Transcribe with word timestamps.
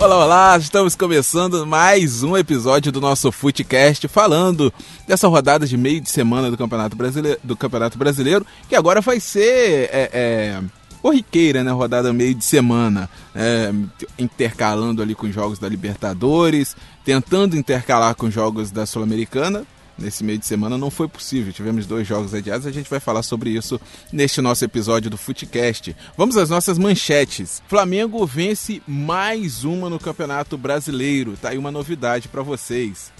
Olá, 0.00 0.24
olá! 0.24 0.56
Estamos 0.56 0.96
começando 0.96 1.66
mais 1.66 2.22
um 2.22 2.34
episódio 2.34 2.90
do 2.90 3.02
nosso 3.02 3.30
Footcast 3.30 4.08
falando 4.08 4.72
dessa 5.06 5.28
rodada 5.28 5.66
de 5.66 5.76
meio 5.76 6.00
de 6.00 6.08
semana 6.08 6.50
do 6.50 6.56
Campeonato 6.56 6.96
Brasileiro, 6.96 7.38
do 7.44 7.54
Campeonato 7.54 7.98
Brasileiro 7.98 8.46
que 8.66 8.74
agora 8.74 9.02
vai 9.02 9.20
ser 9.20 9.90
é, 9.92 10.10
é, 10.10 10.62
corriqueira, 11.02 11.62
né? 11.62 11.70
Rodada 11.70 12.14
meio 12.14 12.34
de 12.34 12.46
semana, 12.46 13.10
é, 13.34 13.74
intercalando 14.18 15.02
ali 15.02 15.14
com 15.14 15.30
jogos 15.30 15.58
da 15.58 15.68
Libertadores, 15.68 16.74
tentando 17.04 17.54
intercalar 17.54 18.14
com 18.14 18.30
jogos 18.30 18.70
da 18.70 18.86
Sul-Americana 18.86 19.66
nesse 20.00 20.24
meio 20.24 20.38
de 20.38 20.46
semana 20.46 20.78
não 20.78 20.90
foi 20.90 21.06
possível. 21.06 21.52
Tivemos 21.52 21.86
dois 21.86 22.06
jogos 22.06 22.34
adiados, 22.34 22.66
a 22.66 22.72
gente 22.72 22.88
vai 22.88 22.98
falar 22.98 23.22
sobre 23.22 23.50
isso 23.50 23.80
neste 24.12 24.40
nosso 24.40 24.64
episódio 24.64 25.10
do 25.10 25.16
Footcast. 25.16 25.94
Vamos 26.16 26.36
às 26.36 26.50
nossas 26.50 26.78
manchetes. 26.78 27.62
Flamengo 27.68 28.24
vence 28.26 28.82
mais 28.86 29.64
uma 29.64 29.90
no 29.90 29.98
Campeonato 29.98 30.56
Brasileiro. 30.56 31.36
Tá 31.36 31.50
aí 31.50 31.58
uma 31.58 31.70
novidade 31.70 32.28
para 32.28 32.42
vocês. 32.42 33.12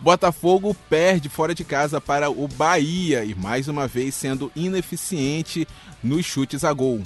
Botafogo 0.00 0.76
perde 0.90 1.30
fora 1.30 1.54
de 1.54 1.64
casa 1.64 1.98
para 1.98 2.30
o 2.30 2.46
Bahia 2.46 3.24
e 3.24 3.34
mais 3.34 3.68
uma 3.68 3.88
vez 3.88 4.14
sendo 4.14 4.52
ineficiente 4.54 5.66
nos 6.02 6.26
chutes 6.26 6.62
a 6.62 6.72
gol. 6.74 7.02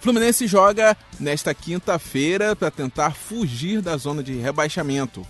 Fluminense 0.00 0.46
joga 0.46 0.96
nesta 1.18 1.54
quinta-feira 1.54 2.54
para 2.54 2.70
tentar 2.70 3.12
fugir 3.12 3.80
da 3.80 3.96
zona 3.96 4.22
de 4.22 4.34
rebaixamento. 4.34 5.26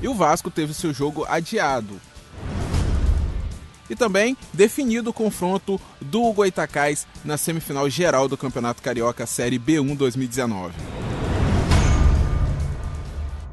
E 0.00 0.08
o 0.08 0.14
Vasco 0.14 0.50
teve 0.50 0.74
seu 0.74 0.92
jogo 0.92 1.24
adiado. 1.28 2.00
E 3.90 3.96
também 3.96 4.36
definido 4.52 5.10
o 5.10 5.14
confronto 5.14 5.80
do 6.00 6.32
Goitacás 6.32 7.06
na 7.24 7.38
semifinal 7.38 7.88
geral 7.88 8.28
do 8.28 8.36
Campeonato 8.36 8.82
Carioca 8.82 9.26
Série 9.26 9.58
B1 9.58 9.96
2019. 9.96 10.97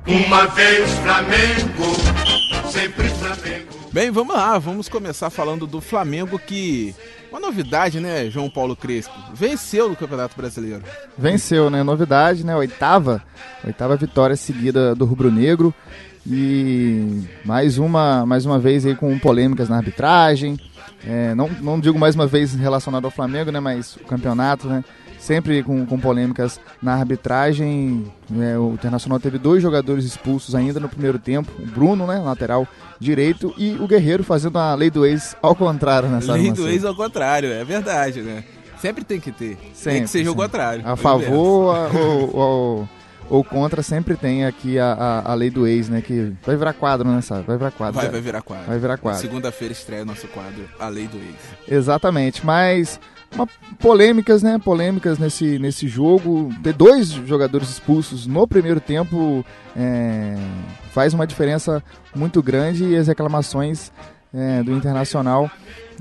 Uma 0.08 0.46
vez 0.48 0.88
Flamengo, 1.00 2.70
sempre 2.70 3.10
Flamengo. 3.10 3.90
Bem, 3.92 4.12
vamos 4.12 4.36
lá, 4.36 4.60
vamos 4.60 4.88
começar 4.88 5.32
falando 5.32 5.66
do 5.66 5.82
Flamengo 5.82 6.38
que 6.38 6.94
uma 7.32 7.40
novidade, 7.40 8.00
né, 8.00 8.30
João 8.30 8.48
Paulo 8.48 8.76
Crespo? 8.76 9.16
Venceu 9.34 9.90
no 9.90 9.96
Campeonato 9.96 10.38
Brasileiro. 10.38 10.84
Venceu, 11.18 11.72
né? 11.72 11.82
Novidade, 11.82 12.46
né? 12.46 12.56
Oitava, 12.56 13.24
oitava 13.66 13.98
vitória 13.98 14.36
seguida 14.36 14.94
do 14.94 15.06
Rubro 15.06 15.32
Negro. 15.32 15.74
E 16.28 17.24
mais 17.44 17.78
uma, 17.80 18.26
mais 18.28 18.46
uma 18.46 18.60
vez 18.60 18.86
aí 18.86 18.96
com 18.96 19.18
polêmicas 19.18 19.70
na 19.70 19.78
arbitragem. 19.78 20.60
É, 21.04 21.34
não, 21.34 21.50
não 21.50 21.80
digo 21.80 21.98
mais 21.98 22.14
uma 22.16 22.28
vez 22.28 22.54
relacionado 22.54 23.06
ao 23.06 23.12
Flamengo, 23.12 23.52
né? 23.52 23.60
Mas 23.60 23.96
o 23.96 24.04
campeonato, 24.04 24.68
né? 24.68 24.84
Sempre 25.26 25.64
com, 25.64 25.84
com 25.88 26.00
polêmicas 26.00 26.60
na 26.80 26.94
arbitragem. 26.94 28.06
É, 28.40 28.60
o 28.60 28.74
Internacional 28.74 29.20
teve 29.20 29.40
dois 29.40 29.60
jogadores 29.60 30.06
expulsos 30.06 30.54
ainda 30.54 30.80
no 30.80 30.88
primeiro 30.88 31.18
tempo. 31.18 31.52
O 31.58 31.66
Bruno, 31.66 32.06
né? 32.06 32.20
Lateral 32.20 32.68
direito. 33.00 33.52
E 33.58 33.72
o 33.80 33.88
Guerreiro 33.88 34.24
fazendo 34.24 34.60
a 34.60 34.76
lei 34.76 34.92
do 34.92 35.04
ex 35.04 35.36
ao 35.42 35.56
contrário 35.56 36.10
nessa 36.10 36.34
Lei 36.34 36.52
do 36.52 36.70
ex 36.70 36.86
ao 36.86 36.94
contrário, 36.94 37.52
é 37.52 37.64
verdade, 37.64 38.22
né? 38.22 38.44
Sempre 38.80 39.04
tem 39.04 39.20
que 39.20 39.32
ter. 39.32 39.58
Sempre, 39.74 39.94
tem 39.94 40.04
que 40.04 40.10
ser 40.10 40.30
o 40.30 40.36
contrário. 40.36 40.88
A 40.88 40.96
favor 40.96 41.74
ou, 41.96 42.36
ou 42.38 42.90
ou 43.28 43.44
contra, 43.44 43.82
sempre 43.82 44.16
tem 44.16 44.46
aqui 44.46 44.78
a, 44.78 44.94
a, 44.94 45.32
a, 45.32 45.34
lei 45.34 45.50
do 45.50 45.66
ex, 45.66 45.90
né? 45.90 46.02
Que 46.02 46.34
vai 46.46 46.56
virar 46.56 46.74
quadro, 46.74 47.10
né, 47.10 47.22
sabe? 47.22 47.46
Vai 47.48 47.58
virar 47.58 47.72
quadro. 47.72 48.00
Vai, 48.00 48.10
vai 48.10 48.22
virar 48.22 48.44
quadro. 48.44 48.66
Vai 48.68 48.78
virar 48.78 48.98
quadro. 48.98 49.22
Segunda-feira 49.22 49.72
estreia 49.72 50.04
o 50.04 50.06
nosso 50.06 50.28
quadro, 50.28 50.70
a 50.80 50.88
lei 50.88 51.08
do 51.08 51.18
ex. 51.18 51.36
Exatamente, 51.68 52.46
mas 52.46 53.00
uma, 53.36 53.48
polêmicas, 53.80 54.42
né? 54.42 54.60
Polêmicas 54.64 55.20
nesse, 55.20 55.60
nesse 55.60 55.88
jogo. 55.88 56.50
Ter 56.64 56.74
dois 56.74 57.10
jogadores 57.10 57.70
expulsos 57.70 58.26
no 58.26 58.48
primeiro 58.48 58.80
tempo 58.80 59.46
é, 59.76 60.36
faz 60.92 61.14
uma 61.14 61.28
diferença 61.28 61.84
muito 62.16 62.42
grande 62.42 62.86
e 62.86 62.96
as 62.96 63.08
reclamações 63.08 63.92
é, 64.34 64.64
do 64.64 64.72
Internacional 64.72 65.50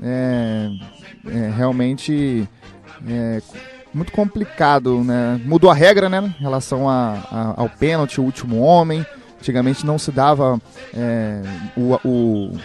é, 0.01 0.69
é 1.27 1.53
realmente 1.55 2.47
é, 3.07 3.41
muito 3.93 4.11
complicado, 4.11 5.03
né? 5.03 5.39
Mudou 5.45 5.69
a 5.69 5.73
regra, 5.73 6.09
né? 6.09 6.33
Em 6.39 6.41
relação 6.41 6.89
a, 6.89 7.17
a, 7.31 7.61
ao 7.61 7.69
pênalti, 7.69 8.19
o 8.19 8.23
último 8.23 8.59
homem. 8.59 9.05
Antigamente 9.39 9.85
não 9.85 9.99
se 9.99 10.11
dava 10.11 10.59
é, 10.93 11.41
o, 11.77 11.93
o, 12.03 12.57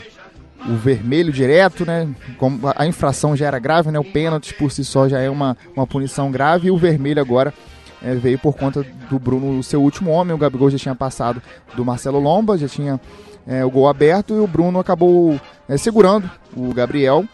o, 0.69 0.77
vermelho 0.77 1.33
direto, 1.33 1.85
né? 1.85 2.09
Como 2.39 2.61
a 2.77 2.87
infração 2.87 3.37
já 3.37 3.47
era 3.47 3.59
grave, 3.59 3.91
né? 3.91 3.99
O 3.99 4.05
pênalti 4.05 4.55
por 4.55 4.71
si 4.71 4.85
só 4.85 5.09
já 5.09 5.21
é 5.21 5.31
uma, 5.31 5.57
uma 5.75 5.87
punição 5.87 6.31
grave 6.31 6.69
e 6.69 6.71
o 6.71 6.77
vermelho 6.77 7.21
agora 7.21 7.53
é, 8.03 8.15
veio 8.15 8.39
por 8.39 8.57
conta 8.57 8.85
do 9.09 9.19
Bruno, 9.19 9.59
o 9.59 9.63
seu 9.63 9.83
último 9.83 10.11
homem. 10.11 10.35
O 10.35 10.39
Gabigol 10.39 10.71
já 10.71 10.79
tinha 10.79 10.95
passado 10.95 11.43
do 11.75 11.85
Marcelo 11.85 12.19
Lomba, 12.19 12.59
já 12.59 12.69
tinha 12.69 13.01
é, 13.47 13.65
o 13.65 13.71
gol 13.71 13.89
aberto 13.89 14.35
e 14.35 14.39
o 14.39 14.47
Bruno 14.47 14.79
acabou 14.79 15.41
é, 15.69 15.77
segurando 15.77 16.31
o 16.57 16.73
Gabriel, 16.73 17.25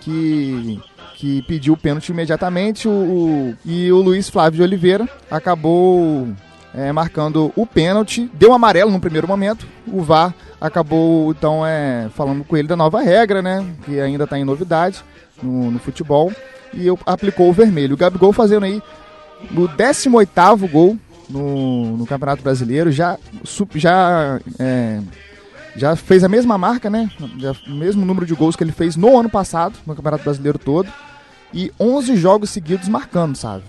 que 0.00 0.80
que 1.20 1.42
pediu 1.42 1.74
o 1.74 1.76
pênalti 1.76 2.08
imediatamente 2.08 2.88
o, 2.88 2.90
o, 2.90 3.56
e 3.62 3.92
o 3.92 4.00
Luiz 4.00 4.30
Flávio 4.30 4.56
de 4.56 4.62
Oliveira 4.62 5.06
acabou 5.30 6.26
é, 6.74 6.92
marcando 6.92 7.52
o 7.56 7.66
pênalti, 7.66 8.30
deu 8.34 8.52
amarelo 8.52 8.90
no 8.90 9.00
primeiro 9.00 9.26
momento, 9.26 9.66
o 9.86 10.02
VAR 10.02 10.34
acabou 10.60 11.30
então 11.32 11.66
é, 11.66 12.08
falando 12.14 12.44
com 12.44 12.56
ele 12.56 12.68
da 12.68 12.76
nova 12.76 13.00
regra, 13.00 13.42
né, 13.42 13.66
que 13.84 14.00
ainda 14.00 14.24
está 14.24 14.38
em 14.38 14.44
novidade 14.44 15.02
no, 15.42 15.70
no, 15.70 15.78
futebol, 15.78 16.32
e 16.72 16.86
aplicou 17.06 17.48
o 17.48 17.52
vermelho. 17.52 17.94
O 17.94 17.96
Gabigol 17.96 18.32
fazendo 18.32 18.64
aí 18.64 18.82
o 19.52 19.68
18º 19.68 20.70
gol 20.70 20.98
no, 21.28 21.96
no 21.96 22.06
Campeonato 22.06 22.42
Brasileiro, 22.42 22.92
já, 22.92 23.18
já, 23.74 24.40
é, 24.58 25.00
já 25.74 25.96
fez 25.96 26.22
a 26.22 26.28
mesma 26.28 26.56
marca, 26.56 26.88
né, 26.88 27.10
já, 27.38 27.52
o 27.66 27.74
mesmo 27.74 28.04
número 28.04 28.26
de 28.26 28.34
gols 28.34 28.54
que 28.54 28.62
ele 28.62 28.72
fez 28.72 28.96
no 28.96 29.18
ano 29.18 29.28
passado, 29.28 29.74
no 29.86 29.94
Campeonato 29.94 30.24
Brasileiro 30.24 30.58
todo, 30.58 30.88
e 31.52 31.72
11 31.80 32.16
jogos 32.16 32.50
seguidos 32.50 32.88
marcando, 32.88 33.34
sabe? 33.34 33.64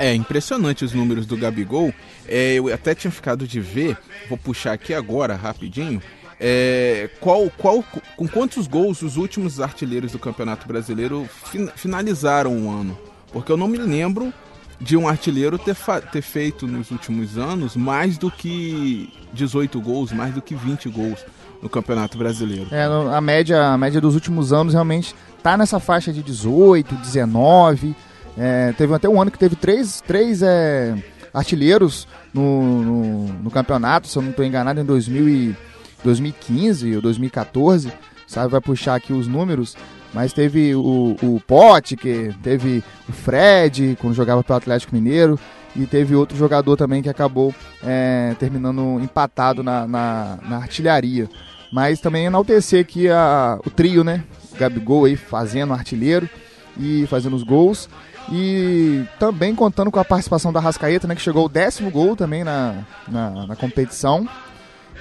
É 0.00 0.14
impressionante 0.14 0.82
os 0.82 0.94
números 0.94 1.26
do 1.26 1.36
Gabigol. 1.36 1.92
É, 2.26 2.54
eu 2.54 2.72
até 2.72 2.94
tinha 2.94 3.10
ficado 3.10 3.46
de 3.46 3.60
ver, 3.60 3.98
vou 4.30 4.38
puxar 4.38 4.72
aqui 4.72 4.94
agora 4.94 5.36
rapidinho. 5.36 6.00
É, 6.40 7.10
qual, 7.20 7.50
qual, 7.50 7.84
com 8.16 8.26
quantos 8.26 8.66
gols 8.66 9.02
os 9.02 9.18
últimos 9.18 9.60
artilheiros 9.60 10.12
do 10.12 10.18
Campeonato 10.18 10.66
Brasileiro 10.66 11.28
fin, 11.44 11.68
finalizaram 11.76 12.66
o 12.66 12.70
ano? 12.70 12.98
Porque 13.30 13.52
eu 13.52 13.58
não 13.58 13.68
me 13.68 13.76
lembro 13.76 14.32
de 14.80 14.96
um 14.96 15.06
artilheiro 15.06 15.58
ter, 15.58 15.76
ter 16.10 16.22
feito 16.22 16.66
nos 16.66 16.90
últimos 16.90 17.36
anos 17.36 17.76
mais 17.76 18.16
do 18.16 18.30
que 18.30 19.12
18 19.34 19.78
gols, 19.82 20.12
mais 20.12 20.32
do 20.32 20.40
que 20.40 20.54
20 20.54 20.88
gols 20.88 21.22
no 21.60 21.68
Campeonato 21.68 22.16
Brasileiro. 22.16 22.68
É, 22.70 22.84
a 22.84 23.20
média, 23.20 23.66
a 23.66 23.76
média 23.76 24.00
dos 24.00 24.14
últimos 24.14 24.50
anos 24.50 24.72
realmente 24.72 25.14
tá 25.42 25.58
nessa 25.58 25.78
faixa 25.78 26.10
de 26.10 26.22
18, 26.22 26.94
19. 26.94 27.94
É, 28.38 28.72
teve 28.72 28.94
até 28.94 29.08
um 29.08 29.20
ano 29.20 29.30
que 29.30 29.38
teve 29.38 29.56
três, 29.56 30.00
três 30.00 30.42
é, 30.42 30.94
artilheiros 31.32 32.06
no, 32.32 32.82
no, 32.82 33.24
no, 33.42 33.50
campeonato, 33.50 34.08
se 34.08 34.16
eu 34.16 34.22
não 34.22 34.30
estou 34.30 34.44
enganado, 34.44 34.80
em 34.80 34.84
2000 34.84 35.28
e, 35.28 35.56
2015 36.04 36.96
ou 36.96 37.02
2014. 37.02 37.92
Sabe, 38.26 38.48
vai 38.48 38.60
puxar 38.60 38.94
aqui 38.94 39.12
os 39.12 39.26
números. 39.26 39.76
Mas 40.12 40.32
teve 40.32 40.74
o, 40.74 41.16
o 41.22 41.40
Pote, 41.46 41.96
que 41.96 42.34
teve 42.42 42.82
o 43.08 43.12
Fred, 43.12 43.96
quando 44.00 44.14
jogava 44.14 44.42
pelo 44.42 44.56
Atlético 44.56 44.94
Mineiro, 44.94 45.38
e 45.74 45.86
teve 45.86 46.16
outro 46.16 46.36
jogador 46.36 46.76
também 46.76 47.02
que 47.02 47.08
acabou 47.08 47.54
é, 47.82 48.34
terminando 48.38 49.00
empatado 49.00 49.62
na, 49.62 49.86
na, 49.86 50.38
na, 50.48 50.56
artilharia. 50.56 51.28
Mas 51.72 52.00
também 52.00 52.26
enaltecer 52.26 52.80
aqui 52.80 53.08
a, 53.08 53.58
o 53.64 53.70
trio, 53.70 54.02
né? 54.02 54.24
Gabigol 54.58 55.04
aí 55.04 55.14
fazendo 55.14 55.72
artilheiro 55.72 56.28
e 56.76 57.06
fazendo 57.06 57.36
os 57.36 57.44
gols. 57.44 57.88
E 58.30 59.04
também 59.18 59.54
contando 59.54 59.90
com 59.90 59.98
a 59.98 60.04
participação 60.04 60.52
da 60.52 60.60
Rascaeta, 60.60 61.08
né, 61.08 61.14
que 61.14 61.20
chegou 61.20 61.46
o 61.46 61.48
décimo 61.48 61.90
gol 61.90 62.14
também 62.14 62.44
na, 62.44 62.84
na, 63.08 63.46
na 63.46 63.56
competição. 63.56 64.28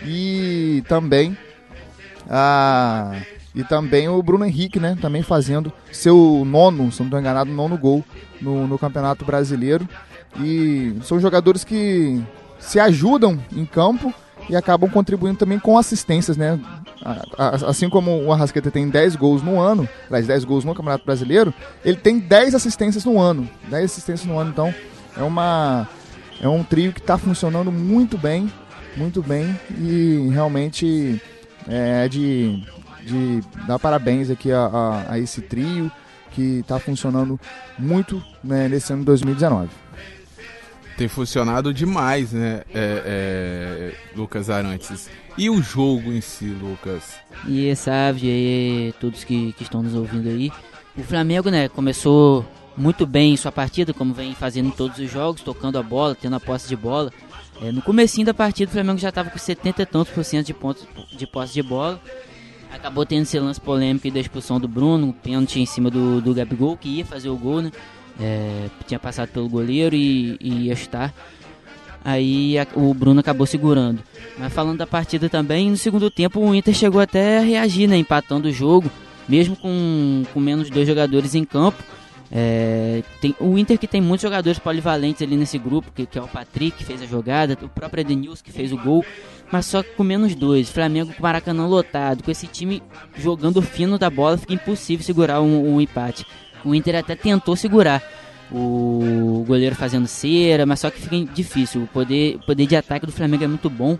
E 0.03 0.83
também 0.87 1.37
a, 2.29 3.21
e 3.53 3.63
também 3.63 4.07
o 4.07 4.21
Bruno 4.21 4.45
Henrique, 4.45 4.79
né, 4.79 4.97
também 5.01 5.21
fazendo 5.21 5.73
seu 5.91 6.43
nono, 6.45 6.91
se 6.91 6.99
não 6.99 7.07
estou 7.07 7.19
enganado, 7.19 7.51
nono 7.51 7.77
gol 7.77 8.03
no, 8.41 8.67
no 8.67 8.77
Campeonato 8.77 9.25
Brasileiro. 9.25 9.87
E 10.39 10.95
são 11.03 11.19
jogadores 11.19 11.63
que 11.63 12.23
se 12.59 12.79
ajudam 12.79 13.39
em 13.51 13.65
campo 13.65 14.13
e 14.49 14.55
acabam 14.55 14.89
contribuindo 14.89 15.37
também 15.37 15.59
com 15.59 15.77
assistências, 15.77 16.35
né? 16.35 16.59
Assim 17.37 17.87
como 17.89 18.23
o 18.23 18.33
Arrasqueta 18.33 18.71
tem 18.71 18.89
10 18.89 19.15
gols 19.15 19.41
no 19.41 19.59
ano, 19.59 19.87
aliás, 20.07 20.27
10 20.27 20.43
gols 20.43 20.65
no 20.65 20.73
Campeonato 20.73 21.05
Brasileiro, 21.05 21.53
ele 21.85 21.97
tem 21.97 22.19
10 22.19 22.55
assistências 22.55 23.05
no 23.05 23.19
ano. 23.19 23.47
10 23.69 23.85
assistências 23.85 24.27
no 24.27 24.37
ano, 24.37 24.49
então 24.49 24.73
é 25.15 25.23
uma 25.23 25.87
é 26.41 26.47
um 26.47 26.63
trio 26.63 26.93
que 26.93 26.99
está 26.99 27.17
funcionando 27.17 27.71
muito 27.71 28.17
bem, 28.17 28.51
muito 28.95 29.21
bem 29.21 29.57
e 29.77 30.29
realmente 30.31 31.21
é 31.67 32.07
de, 32.07 32.63
de 33.03 33.41
dar 33.67 33.77
parabéns 33.77 34.29
aqui 34.29 34.51
a, 34.51 34.65
a, 34.65 35.13
a 35.13 35.19
esse 35.19 35.41
trio 35.41 35.91
que 36.31 36.59
está 36.59 36.79
funcionando 36.79 37.39
muito 37.77 38.23
né, 38.43 38.67
nesse 38.69 38.93
ano 38.93 39.01
de 39.01 39.07
2019. 39.07 39.69
Tem 40.99 41.07
funcionado 41.07 41.73
demais, 41.73 42.33
né, 42.33 42.61
é, 42.75 43.93
é, 43.95 43.95
Lucas 44.13 44.49
Arantes. 44.49 45.09
E 45.37 45.49
o 45.49 45.61
jogo 45.61 46.11
em 46.11 46.19
si, 46.19 46.47
Lucas? 46.47 47.13
E 47.47 47.73
sabe, 47.73 48.23
e 48.25 48.93
todos 48.99 49.23
que, 49.23 49.53
que 49.53 49.63
estão 49.63 49.81
nos 49.81 49.95
ouvindo 49.95 50.27
aí. 50.27 50.51
O 50.97 51.01
Flamengo, 51.01 51.49
né, 51.49 51.69
começou 51.69 52.45
muito 52.75 53.05
bem 53.05 53.31
em 53.31 53.37
sua 53.37 53.49
partida, 53.49 53.93
como 53.93 54.13
vem 54.13 54.35
fazendo 54.35 54.67
em 54.67 54.71
todos 54.71 54.99
os 54.99 55.09
jogos, 55.09 55.41
tocando 55.41 55.79
a 55.79 55.81
bola, 55.81 56.13
tendo 56.15 56.35
a 56.35 56.39
posse 56.41 56.67
de 56.67 56.75
bola. 56.75 57.13
É, 57.61 57.71
no 57.71 57.81
comecinho 57.81 58.25
da 58.25 58.33
partida, 58.33 58.69
o 58.69 58.73
Flamengo 58.73 58.97
já 58.99 59.07
estava 59.07 59.29
com 59.29 59.39
70 59.39 59.81
e 59.81 59.85
tantos 59.85 60.11
por 60.11 60.25
cento 60.25 60.47
de, 60.47 60.53
pontos, 60.53 60.85
de 61.17 61.25
posse 61.25 61.53
de 61.53 61.63
bola. 61.63 62.01
Acabou 62.73 63.05
tendo 63.05 63.21
esse 63.21 63.39
lance 63.39 63.61
polêmico 63.61 64.11
da 64.11 64.19
expulsão 64.19 64.59
do 64.59 64.67
Bruno, 64.67 65.13
pênalti 65.13 65.61
em 65.61 65.65
cima 65.65 65.89
do, 65.89 66.19
do 66.19 66.33
Gabigol, 66.33 66.75
que 66.75 66.89
ia 66.89 67.05
fazer 67.05 67.29
o 67.29 67.37
gol, 67.37 67.61
né? 67.61 67.71
É, 68.19 68.68
tinha 68.86 69.00
passado 69.00 69.30
pelo 69.30 69.48
goleiro 69.48 69.95
e, 69.95 70.38
e 70.39 70.68
ia 70.68 70.75
chutar. 70.75 71.13
Aí 72.04 72.57
a, 72.57 72.68
o 72.75 72.94
Bruno 72.94 73.19
acabou 73.19 73.45
segurando. 73.45 74.01
Mas 74.38 74.54
falando 74.54 74.77
da 74.77 74.88
partida 74.88 75.30
também, 75.30 75.69
no 75.69 75.77
segundo 75.77 76.10
tempo 76.10 76.39
o 76.39 76.56
Inter 76.56 76.74
chegou 76.74 77.01
até 77.01 77.39
a 77.39 77.42
reagir, 77.42 77.88
né? 77.88 77.98
Empatando 77.98 78.48
o 78.48 78.51
jogo, 78.51 78.89
mesmo 79.27 79.56
com, 79.56 80.24
com 80.33 80.39
menos 80.39 80.69
dois 80.69 80.88
jogadores 80.88 81.36
em 81.36 81.44
campo. 81.44 81.83
É, 82.31 83.01
tem, 83.19 83.36
o 83.39 83.57
Inter 83.57 83.77
que 83.77 83.88
tem 83.88 84.00
muitos 84.00 84.21
jogadores 84.21 84.60
polivalentes 84.60 85.21
ali 85.21 85.36
nesse 85.36 85.57
grupo, 85.57 85.92
que, 85.92 86.06
que 86.06 86.19
é 86.19 86.21
o 86.21 86.27
Patrick 86.27 86.77
que 86.77 86.86
fez 86.86 87.01
a 87.01 87.06
jogada, 87.06 87.57
o 87.60 87.68
próprio 87.68 88.01
Edenilson 88.01 88.44
que 88.44 88.51
fez 88.51 88.71
o 88.71 88.77
gol, 88.77 89.04
mas 89.51 89.66
só 89.66 89.81
com 89.81 90.04
menos 90.04 90.36
dois. 90.36 90.69
Flamengo 90.69 91.12
com 91.12 91.19
o 91.19 91.24
Maracanã 91.24 91.66
lotado, 91.66 92.24
com 92.24 92.30
esse 92.30 92.45
time 92.45 92.83
jogando 93.18 93.62
fino 93.62 93.98
da 93.98 94.10
bola, 94.10 94.38
fica 94.38 94.54
impossível 94.54 95.04
segurar 95.04 95.42
um, 95.42 95.74
um 95.75 95.81
empate. 95.81 96.25
O 96.63 96.75
Inter 96.75 96.95
até 96.95 97.15
tentou 97.15 97.56
segurar 97.56 98.03
o 98.51 99.44
goleiro 99.47 99.75
fazendo 99.75 100.07
cera, 100.07 100.65
mas 100.65 100.79
só 100.79 100.89
que 100.89 101.01
fica 101.01 101.33
difícil. 101.33 101.83
O 101.83 101.88
poder, 101.88 102.39
poder 102.45 102.65
de 102.65 102.75
ataque 102.75 103.06
do 103.06 103.11
Flamengo 103.11 103.44
é 103.44 103.47
muito 103.47 103.69
bom. 103.69 103.97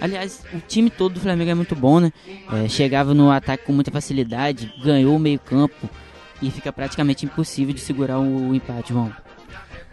Aliás, 0.00 0.44
o 0.52 0.58
time 0.58 0.90
todo 0.90 1.14
do 1.14 1.20
Flamengo 1.20 1.50
é 1.50 1.54
muito 1.54 1.76
bom, 1.76 2.00
né? 2.00 2.12
É, 2.52 2.68
chegava 2.68 3.14
no 3.14 3.30
ataque 3.30 3.64
com 3.64 3.72
muita 3.72 3.90
facilidade, 3.90 4.72
ganhou 4.82 5.14
o 5.14 5.18
meio-campo 5.18 5.88
e 6.40 6.50
fica 6.50 6.72
praticamente 6.72 7.24
impossível 7.24 7.72
de 7.72 7.80
segurar 7.80 8.18
o, 8.18 8.52
empate, 8.52 8.92
João. 8.92 9.12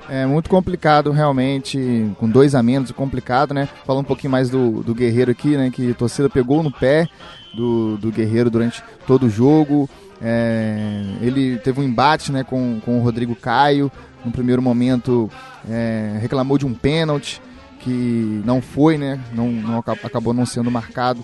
É 0.09 0.25
muito 0.25 0.49
complicado, 0.49 1.11
realmente, 1.11 2.11
com 2.19 2.27
dois 2.27 2.55
a 2.55 2.63
menos, 2.63 2.91
complicado, 2.91 3.53
né? 3.53 3.69
Falar 3.85 3.99
um 3.99 4.03
pouquinho 4.03 4.31
mais 4.31 4.49
do, 4.49 4.81
do 4.81 4.95
Guerreiro 4.95 5.31
aqui, 5.31 5.55
né? 5.55 5.69
Que 5.69 5.91
a 5.91 5.93
torcida 5.93 6.29
pegou 6.29 6.63
no 6.63 6.71
pé 6.71 7.07
do, 7.53 7.97
do 7.97 8.11
Guerreiro 8.11 8.49
durante 8.49 8.83
todo 9.05 9.27
o 9.27 9.29
jogo. 9.29 9.87
É, 10.21 11.03
ele 11.21 11.57
teve 11.59 11.79
um 11.79 11.83
embate 11.83 12.31
né, 12.31 12.43
com, 12.43 12.79
com 12.83 12.99
o 12.99 13.03
Rodrigo 13.03 13.35
Caio. 13.35 13.91
No 14.25 14.31
primeiro 14.31 14.61
momento 14.61 15.29
é, 15.69 16.17
reclamou 16.19 16.57
de 16.57 16.65
um 16.65 16.73
pênalti 16.73 17.41
que 17.79 18.41
não 18.43 18.61
foi, 18.61 18.97
né? 18.97 19.19
Não, 19.33 19.49
não 19.49 19.77
acabou 19.77 20.33
não 20.33 20.45
sendo 20.45 20.71
marcado. 20.71 21.23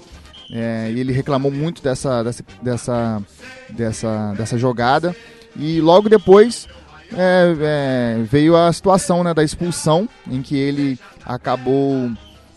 É, 0.52 0.92
e 0.92 1.00
ele 1.00 1.12
reclamou 1.12 1.52
muito 1.52 1.82
dessa, 1.82 2.24
dessa, 2.24 2.44
dessa, 2.62 3.24
dessa, 3.70 4.34
dessa 4.34 4.58
jogada. 4.58 5.16
E 5.56 5.82
logo 5.82 6.08
depois 6.10 6.68
é, 7.14 7.56
é, 7.60 8.24
veio 8.24 8.56
a 8.56 8.72
situação 8.72 9.24
né, 9.24 9.34
da 9.34 9.44
expulsão, 9.44 10.08
em 10.30 10.42
que 10.42 10.58
ele 10.58 11.00
acabou 11.26 12.12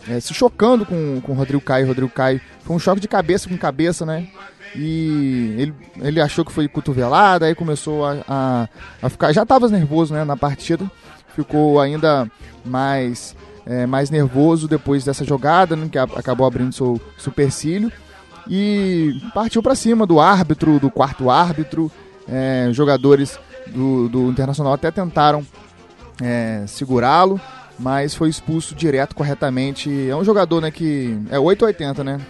é, 0.09 0.21
se 0.21 0.33
chocando 0.33 0.87
com, 0.87 1.21
com 1.21 1.33
o 1.33 1.35
Rodrigo 1.35 1.61
Caio. 1.61 1.87
Rodrigo 1.87 2.11
Caio 2.11 2.41
foi 2.63 2.77
um 2.77 2.79
choque 2.79 3.01
de 3.01 3.09
cabeça 3.09 3.49
com 3.49 3.57
cabeça, 3.57 4.07
né? 4.07 4.29
E 4.75 5.55
ele, 5.59 5.75
ele 5.97 6.21
achou 6.21 6.45
que 6.45 6.53
foi 6.53 6.69
cotovelada, 6.69 7.47
aí 7.47 7.55
começou 7.55 8.05
a, 8.05 8.19
a, 8.29 8.69
a 9.03 9.09
ficar. 9.09 9.33
Já 9.33 9.43
estava 9.43 9.69
nervoso 9.69 10.15
né, 10.15 10.25
na 10.25 10.37
partida, 10.37 10.91
ficou 11.35 11.81
ainda 11.81 12.31
mais, 12.65 13.35
é, 13.67 13.87
mais 13.87 14.11
nervoso 14.11 14.69
depois 14.69 15.05
dessa 15.05 15.25
jogada, 15.25 15.75
né, 15.75 15.89
que 15.91 15.99
acabou 15.99 16.47
abrindo 16.47 16.73
seu 16.73 17.01
supercílio. 17.17 17.91
E 18.51 19.21
partiu 19.35 19.63
para 19.63 19.75
cima 19.75 20.07
do 20.07 20.21
árbitro, 20.21 20.79
do 20.79 20.91
quarto 20.91 21.29
árbitro. 21.29 21.91
É, 22.31 22.69
jogadores 22.73 23.39
do, 23.75 24.09
do 24.09 24.31
Internacional 24.31 24.73
até 24.73 24.91
tentaram 24.91 25.47
é, 26.23 26.65
segurá-lo, 26.67 27.41
mas 27.79 28.15
foi 28.15 28.29
expulso 28.29 28.75
direto 28.75 29.15
corretamente. 29.15 30.09
É 30.09 30.17
um 30.17 30.25
jogador 30.25 30.61
né, 30.61 30.71
que 30.71 31.19
é 31.31 31.39
880, 31.39 32.05
né? 32.05 32.21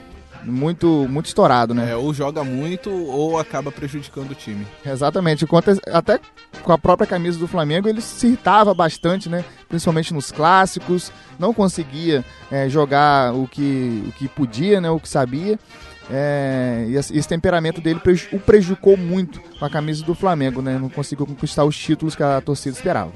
muito 0.44 1.06
muito 1.08 1.26
estourado, 1.26 1.74
né? 1.74 1.90
É, 1.90 1.96
ou 1.96 2.12
joga 2.12 2.44
muito 2.44 2.90
ou 2.90 3.38
acaba 3.38 3.70
prejudicando 3.70 4.30
o 4.30 4.34
time. 4.34 4.66
Exatamente. 4.84 5.46
Até 5.92 6.20
com 6.62 6.72
a 6.72 6.78
própria 6.78 7.06
camisa 7.06 7.38
do 7.38 7.48
Flamengo, 7.48 7.88
ele 7.88 8.00
se 8.00 8.26
irritava 8.26 8.72
bastante, 8.74 9.28
né? 9.28 9.44
Principalmente 9.68 10.14
nos 10.14 10.30
clássicos, 10.30 11.12
não 11.38 11.52
conseguia 11.52 12.24
é, 12.50 12.68
jogar 12.68 13.34
o 13.34 13.46
que, 13.46 14.04
o 14.08 14.12
que 14.12 14.28
podia, 14.28 14.80
né? 14.80 14.90
O 14.90 15.00
que 15.00 15.08
sabia. 15.08 15.58
É, 16.10 16.86
e 16.88 16.96
esse 16.96 17.28
temperamento 17.28 17.80
dele 17.80 18.00
o 18.32 18.38
prejudicou 18.38 18.96
muito 18.96 19.40
com 19.58 19.64
a 19.64 19.70
camisa 19.70 20.04
do 20.04 20.14
Flamengo, 20.14 20.62
né? 20.62 20.78
Não 20.78 20.88
conseguiu 20.88 21.26
conquistar 21.26 21.64
os 21.64 21.76
títulos 21.76 22.14
que 22.14 22.22
a 22.22 22.40
torcida 22.40 22.76
esperava. 22.76 23.12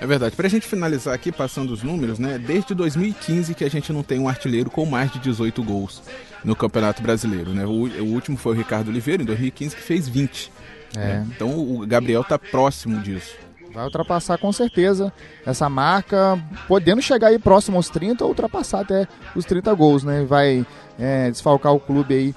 É 0.00 0.06
verdade. 0.06 0.34
Pra 0.36 0.48
gente 0.48 0.66
finalizar 0.66 1.14
aqui, 1.14 1.32
passando 1.32 1.72
os 1.72 1.82
números, 1.82 2.18
né? 2.18 2.38
Desde 2.38 2.74
2015 2.74 3.54
que 3.54 3.64
a 3.64 3.70
gente 3.70 3.92
não 3.92 4.02
tem 4.02 4.18
um 4.18 4.28
artilheiro 4.28 4.70
com 4.70 4.84
mais 4.84 5.12
de 5.12 5.18
18 5.18 5.62
gols 5.62 6.02
no 6.44 6.54
Campeonato 6.54 7.02
Brasileiro, 7.02 7.52
né? 7.52 7.66
O, 7.66 7.86
o 7.86 8.12
último 8.12 8.36
foi 8.36 8.54
o 8.54 8.56
Ricardo 8.56 8.88
Oliveira, 8.88 9.22
em 9.22 9.26
2015, 9.26 9.76
que 9.76 9.82
fez 9.82 10.08
20. 10.08 10.52
É. 10.94 10.98
Né? 10.98 11.26
Então 11.34 11.50
o 11.50 11.86
Gabriel 11.86 12.24
tá 12.24 12.38
próximo 12.38 13.00
disso. 13.00 13.47
Vai 13.78 13.84
ultrapassar 13.84 14.36
com 14.38 14.52
certeza 14.52 15.12
essa 15.46 15.68
marca, 15.68 16.36
podendo 16.66 17.00
chegar 17.00 17.28
aí 17.28 17.38
próximo 17.38 17.76
aos 17.76 17.88
30 17.88 18.24
ou 18.24 18.30
ultrapassar 18.30 18.80
até 18.80 19.06
os 19.36 19.44
30 19.44 19.72
gols, 19.74 20.02
né? 20.02 20.24
Vai 20.24 20.66
é, 20.98 21.30
desfalcar 21.30 21.72
o 21.72 21.78
clube 21.78 22.12
aí 22.12 22.34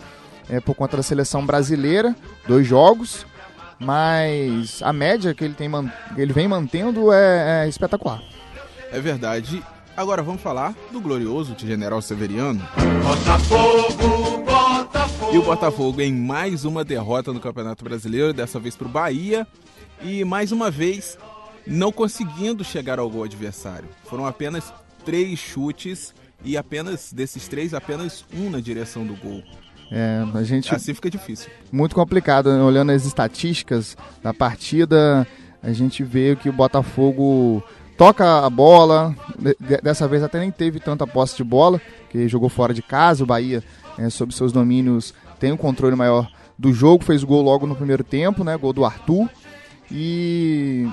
é, 0.47 0.59
por 0.59 0.75
conta 0.75 0.97
da 0.97 1.01
seleção 1.01 1.43
brasileira, 1.43 2.15
dois 2.47 2.67
jogos, 2.67 3.25
mas 3.79 4.83
a 4.83 4.93
média 4.93 5.33
que 5.33 5.43
ele, 5.43 5.55
tem, 5.55 5.67
ele 6.15 6.31
vem 6.31 6.47
mantendo 6.47 7.11
é, 7.11 7.63
é 7.65 7.67
espetacular. 7.67 8.21
É 8.91 8.99
verdade. 8.99 9.63
Agora 9.97 10.21
vamos 10.21 10.43
falar 10.43 10.75
do 10.91 11.01
glorioso 11.01 11.55
de 11.55 11.65
General 11.65 11.99
Severiano. 12.03 12.61
Botafogo, 13.03 14.43
Botafogo. 14.45 15.33
E 15.33 15.37
o 15.39 15.41
Botafogo 15.41 16.01
em 16.01 16.13
mais 16.13 16.65
uma 16.65 16.83
derrota 16.83 17.33
no 17.33 17.39
Campeonato 17.39 17.83
Brasileiro, 17.83 18.31
dessa 18.31 18.59
vez 18.59 18.75
para 18.75 18.87
o 18.87 18.91
Bahia. 18.91 19.47
E 20.03 20.25
mais 20.25 20.51
uma 20.51 20.71
vez 20.71 21.17
não 21.65 21.91
conseguindo 21.91 22.63
chegar 22.63 22.99
ao 22.99 23.09
gol 23.09 23.23
adversário. 23.23 23.87
Foram 24.05 24.25
apenas 24.25 24.73
três 25.05 25.39
chutes 25.39 26.13
e 26.43 26.57
apenas 26.57 27.13
desses 27.13 27.47
três, 27.47 27.73
apenas 27.73 28.25
um 28.33 28.49
na 28.49 28.59
direção 28.59 29.05
do 29.05 29.15
gol. 29.15 29.43
É, 29.91 30.23
a 30.33 30.43
gente 30.43 30.73
assim 30.73 30.93
fica 30.93 31.09
difícil. 31.09 31.49
Muito 31.71 31.93
complicado, 31.93 32.51
né? 32.51 32.61
olhando 32.61 32.91
as 32.91 33.05
estatísticas 33.05 33.97
da 34.23 34.33
partida, 34.33 35.27
a 35.61 35.73
gente 35.73 36.01
vê 36.03 36.35
que 36.35 36.47
o 36.47 36.53
Botafogo 36.53 37.61
toca 37.97 38.45
a 38.45 38.49
bola, 38.49 39.13
dessa 39.83 40.07
vez 40.07 40.23
até 40.23 40.39
nem 40.39 40.49
teve 40.49 40.79
tanta 40.79 41.05
posse 41.05 41.35
de 41.35 41.43
bola, 41.43 41.79
que 42.09 42.27
jogou 42.27 42.49
fora 42.49 42.73
de 42.73 42.81
casa, 42.81 43.23
o 43.23 43.27
Bahia, 43.27 43.61
é, 43.97 44.09
sob 44.09 44.33
seus 44.33 44.51
domínios, 44.51 45.13
tem 45.39 45.51
um 45.51 45.57
controle 45.57 45.95
maior 45.95 46.31
do 46.57 46.73
jogo, 46.73 47.03
fez 47.03 47.23
gol 47.23 47.41
logo 47.41 47.67
no 47.67 47.75
primeiro 47.75 48.03
tempo, 48.03 48.43
né, 48.43 48.57
gol 48.57 48.71
do 48.71 48.85
Arthur, 48.85 49.29
e 49.91 50.87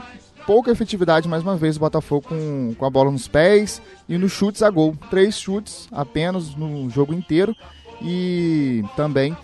pouca 0.48 0.70
efetividade 0.70 1.28
mais 1.28 1.42
uma 1.42 1.58
vez 1.58 1.76
o 1.76 1.80
Botafogo 1.80 2.26
com, 2.26 2.74
com 2.78 2.86
a 2.86 2.88
bola 2.88 3.10
nos 3.10 3.28
pés 3.28 3.82
e 4.08 4.16
nos 4.16 4.32
chutes 4.32 4.62
a 4.62 4.70
gol, 4.70 4.96
três 5.10 5.38
chutes 5.38 5.86
apenas 5.92 6.54
no 6.54 6.88
jogo 6.88 7.12
inteiro, 7.12 7.54
e 8.00 8.82
também 8.96 9.36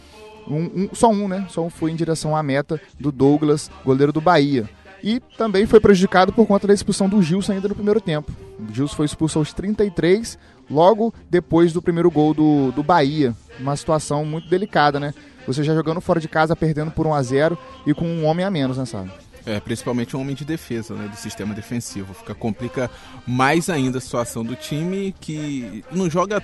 um, 0.49 0.62
um, 0.62 0.88
só 0.94 1.11
um, 1.11 1.28
né? 1.28 1.46
Só 1.50 1.61
um 1.61 1.68
foi 1.68 1.90
em 1.90 1.94
direção 1.94 2.34
à 2.34 2.42
meta 2.42 2.80
do 2.99 3.12
Douglas, 3.12 3.70
goleiro 3.84 4.14
do 4.14 4.20
Bahia. 4.23 4.66
E 5.02 5.20
também 5.37 5.66
foi 5.66 5.78
prejudicado 5.78 6.32
por 6.32 6.46
conta 6.46 6.66
da 6.66 6.73
expulsão 6.73 7.06
do 7.06 7.23
Gilson 7.23 7.52
ainda 7.52 7.68
no 7.68 7.75
primeiro 7.75 8.00
tempo. 8.00 8.32
O 8.58 8.73
Gilson 8.73 8.96
foi 8.96 9.04
expulso 9.04 9.38
aos 9.38 9.52
33, 9.52 10.38
logo 10.70 11.12
depois 11.28 11.70
do 11.70 11.82
primeiro 11.82 12.11
gol 12.11 12.32
do, 12.32 12.73
do 12.73 12.82
Bahia. 12.82 13.34
Uma 13.61 13.76
situação 13.76 14.25
muito 14.25 14.49
delicada, 14.49 14.99
né? 14.99 15.12
Você 15.46 15.62
já 15.62 15.75
jogando 15.75 16.00
fora 16.00 16.18
de 16.18 16.28
casa, 16.28 16.56
perdendo 16.56 16.90
por 16.90 17.06
1 17.06 17.12
a 17.12 17.23
0 17.23 17.58
e 17.87 17.92
com 17.92 18.06
um 18.06 18.25
homem 18.25 18.46
a 18.46 18.50
menos, 18.50 18.78
né, 18.78 18.87
sabe? 18.87 19.11
É, 19.46 19.60
principalmente 19.60 20.16
um 20.16 20.20
homem 20.20 20.34
de 20.34 20.44
defesa, 20.44 20.94
né, 20.94 21.06
do 21.06 21.16
sistema 21.16 21.54
defensivo. 21.54 22.14
Fica 22.14 22.34
complica 22.34 22.90
mais 23.26 23.68
ainda 23.68 23.98
a 23.98 24.00
situação 24.00 24.42
do 24.42 24.56
time 24.56 25.14
que 25.20 25.84
não 25.92 26.08
joga 26.08 26.42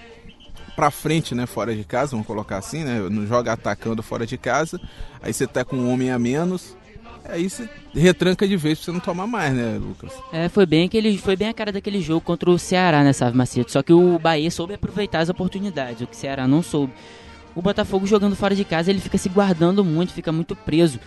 para 0.76 0.90
frente, 0.90 1.34
né, 1.34 1.46
fora 1.46 1.74
de 1.74 1.84
casa, 1.84 2.12
vamos 2.12 2.26
colocar 2.26 2.58
assim, 2.58 2.84
né, 2.84 3.00
não 3.10 3.26
joga 3.26 3.52
atacando 3.52 4.02
fora 4.02 4.26
de 4.26 4.36
casa. 4.36 4.80
Aí 5.22 5.32
você 5.32 5.46
tá 5.46 5.64
com 5.64 5.76
um 5.76 5.92
homem 5.92 6.10
a 6.10 6.18
menos, 6.18 6.76
aí 7.24 7.48
você 7.48 7.68
retranca 7.94 8.46
de 8.46 8.56
vez 8.56 8.78
pra 8.78 8.84
você 8.84 8.92
não 8.92 9.00
tomar 9.00 9.26
mais, 9.26 9.52
né, 9.54 9.78
Lucas? 9.78 10.12
É, 10.32 10.48
foi 10.48 10.66
bem, 10.66 10.86
aquele, 10.86 11.16
foi 11.18 11.36
bem 11.36 11.48
a 11.48 11.54
cara 11.54 11.72
daquele 11.72 12.00
jogo 12.00 12.20
contra 12.20 12.50
o 12.50 12.58
Ceará, 12.58 13.02
né, 13.02 13.12
Sávio 13.12 13.36
Macedo? 13.36 13.70
Só 13.70 13.82
que 13.82 13.92
o 13.92 14.18
Bahia 14.18 14.50
soube 14.50 14.74
aproveitar 14.74 15.20
as 15.20 15.28
oportunidades, 15.28 16.02
o 16.02 16.06
que 16.06 16.14
o 16.14 16.18
Ceará 16.18 16.46
não 16.46 16.62
soube. 16.62 16.92
O 17.54 17.62
Botafogo 17.62 18.06
jogando 18.06 18.36
fora 18.36 18.54
de 18.54 18.64
casa, 18.64 18.90
ele 18.90 19.00
fica 19.00 19.18
se 19.18 19.28
guardando 19.28 19.84
muito, 19.84 20.12
fica 20.12 20.30
muito 20.30 20.54
preso. 20.54 21.00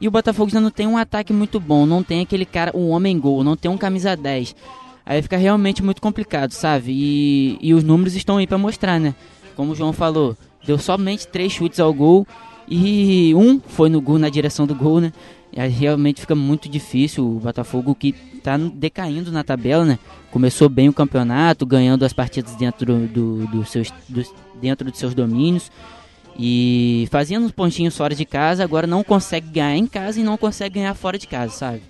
E 0.00 0.08
o 0.08 0.10
Botafogo 0.10 0.50
já 0.50 0.60
não 0.60 0.70
tem 0.70 0.86
um 0.86 0.96
ataque 0.96 1.32
muito 1.32 1.60
bom, 1.60 1.84
não 1.84 2.02
tem 2.02 2.22
aquele 2.22 2.46
cara, 2.46 2.72
um 2.74 2.88
homem 2.88 3.18
gol, 3.18 3.44
não 3.44 3.56
tem 3.56 3.70
um 3.70 3.76
camisa 3.76 4.16
10. 4.16 4.56
Aí 5.04 5.20
fica 5.20 5.36
realmente 5.36 5.82
muito 5.82 6.00
complicado, 6.00 6.52
sabe? 6.52 6.92
E, 6.92 7.58
e 7.60 7.74
os 7.74 7.84
números 7.84 8.14
estão 8.14 8.38
aí 8.38 8.46
para 8.46 8.56
mostrar, 8.56 8.98
né? 8.98 9.14
Como 9.54 9.72
o 9.72 9.74
João 9.74 9.92
falou, 9.92 10.36
deu 10.64 10.78
somente 10.78 11.26
três 11.26 11.52
chutes 11.52 11.80
ao 11.80 11.92
gol 11.92 12.26
e 12.66 13.34
um 13.34 13.60
foi 13.60 13.90
no 13.90 14.00
gol, 14.00 14.18
na 14.18 14.28
direção 14.28 14.66
do 14.66 14.74
gol, 14.74 15.00
né? 15.00 15.12
E 15.52 15.60
aí 15.60 15.68
realmente 15.68 16.20
fica 16.20 16.34
muito 16.34 16.68
difícil. 16.68 17.26
O 17.26 17.40
Botafogo 17.40 17.94
que 17.94 18.14
está 18.34 18.56
decaindo 18.56 19.30
na 19.30 19.44
tabela, 19.44 19.84
né? 19.84 19.98
Começou 20.30 20.68
bem 20.68 20.88
o 20.88 20.92
campeonato, 20.92 21.66
ganhando 21.66 22.04
as 22.04 22.12
partidas 22.12 22.54
dentro 22.54 23.06
do, 23.08 23.46
do, 23.48 23.64
seus, 23.66 23.92
do, 24.08 24.22
dentro 24.60 24.90
dos 24.90 24.98
seus 24.98 25.12
domínios 25.12 25.70
e 26.42 27.06
fazendo 27.10 27.44
uns 27.44 27.52
pontinhos 27.52 27.94
fora 27.94 28.14
de 28.14 28.24
casa, 28.24 28.64
agora 28.64 28.86
não 28.86 29.04
consegue 29.04 29.46
ganhar 29.50 29.76
em 29.76 29.86
casa 29.86 30.18
e 30.18 30.22
não 30.22 30.38
consegue 30.38 30.76
ganhar 30.76 30.94
fora 30.94 31.18
de 31.18 31.26
casa, 31.26 31.52
sabe? 31.52 31.82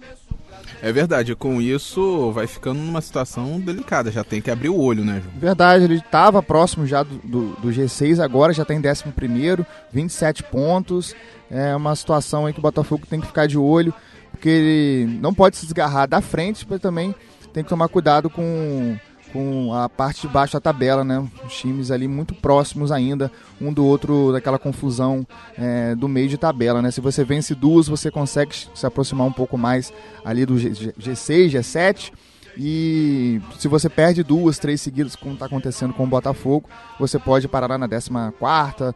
É 0.83 0.91
verdade, 0.91 1.37
com 1.37 1.63
isso 1.63 2.33
vai 2.33 2.49
ficando 2.49 2.81
numa 2.81 3.01
situação 3.01 3.61
delicada, 3.61 4.11
já 4.11 4.25
tem 4.25 4.41
que 4.41 4.51
abrir 4.51 4.71
o 4.71 4.77
olho, 4.77 5.05
né, 5.05 5.21
João? 5.23 5.35
Verdade, 5.39 5.85
ele 5.85 5.99
estava 5.99 6.43
próximo 6.43 6.85
já 6.85 7.05
do, 7.05 7.15
do, 7.19 7.53
do, 7.61 7.69
G6, 7.69 8.19
agora 8.19 8.53
já 8.53 8.63
está 8.63 8.75
em 8.75 8.79
11, 8.81 9.65
27 9.93 10.43
pontos. 10.43 11.15
É 11.49 11.77
uma 11.77 11.95
situação 11.95 12.47
aí 12.47 12.53
que 12.53 12.59
o 12.59 12.63
Botafogo 12.63 13.07
tem 13.09 13.21
que 13.21 13.29
ficar 13.29 13.47
de 13.47 13.57
olho, 13.57 13.95
porque 14.33 14.49
ele 14.49 15.19
não 15.21 15.33
pode 15.33 15.59
se 15.59 15.65
desgarrar 15.65 16.09
da 16.09 16.21
frente, 16.21 16.67
mas 16.69 16.81
também 16.81 17.15
tem 17.53 17.63
que 17.63 17.69
tomar 17.69 17.89
cuidado 17.89 18.29
com 18.29 18.99
com 19.33 19.73
a 19.75 19.89
parte 19.89 20.23
de 20.23 20.29
baixo 20.29 20.55
da 20.55 20.61
tabela, 20.61 21.05
né? 21.05 21.27
Os 21.45 21.55
times 21.55 21.91
ali 21.91 22.09
muito 22.09 22.35
próximos 22.35 22.93
ainda 22.93 23.31
um 23.61 23.73
do 23.73 23.85
outro, 23.85 24.33
daquela 24.33 24.59
confusão 24.59 25.27
é, 25.57 25.95
do 25.95 26.09
meio 26.09 26.29
de 26.29 26.39
tabela, 26.39 26.81
né? 26.81 26.91
Se 26.91 27.01
você 27.01 27.25
vence 27.25 27.55
duas, 27.55 27.89
você 27.89 28.11
consegue 28.11 28.55
se 28.75 28.87
aproximar 28.87 29.27
um 29.27 29.33
pouco 29.33 29.57
mais 29.59 29.93
ali 30.25 30.45
do 30.45 30.59
G, 30.59 30.71
G6, 30.71 31.51
G7. 31.51 32.13
E 32.57 33.41
se 33.59 33.69
você 33.69 33.89
perde 33.89 34.23
duas, 34.23 34.59
três 34.59 34.81
seguidas, 34.81 35.15
como 35.15 35.35
está 35.35 35.47
acontecendo 35.47 35.95
com 35.95 36.05
o 36.05 36.07
Botafogo, 36.07 36.69
você 36.99 37.19
pode 37.19 37.47
parar 37.49 37.79
na 37.79 37.89
14, 37.89 38.93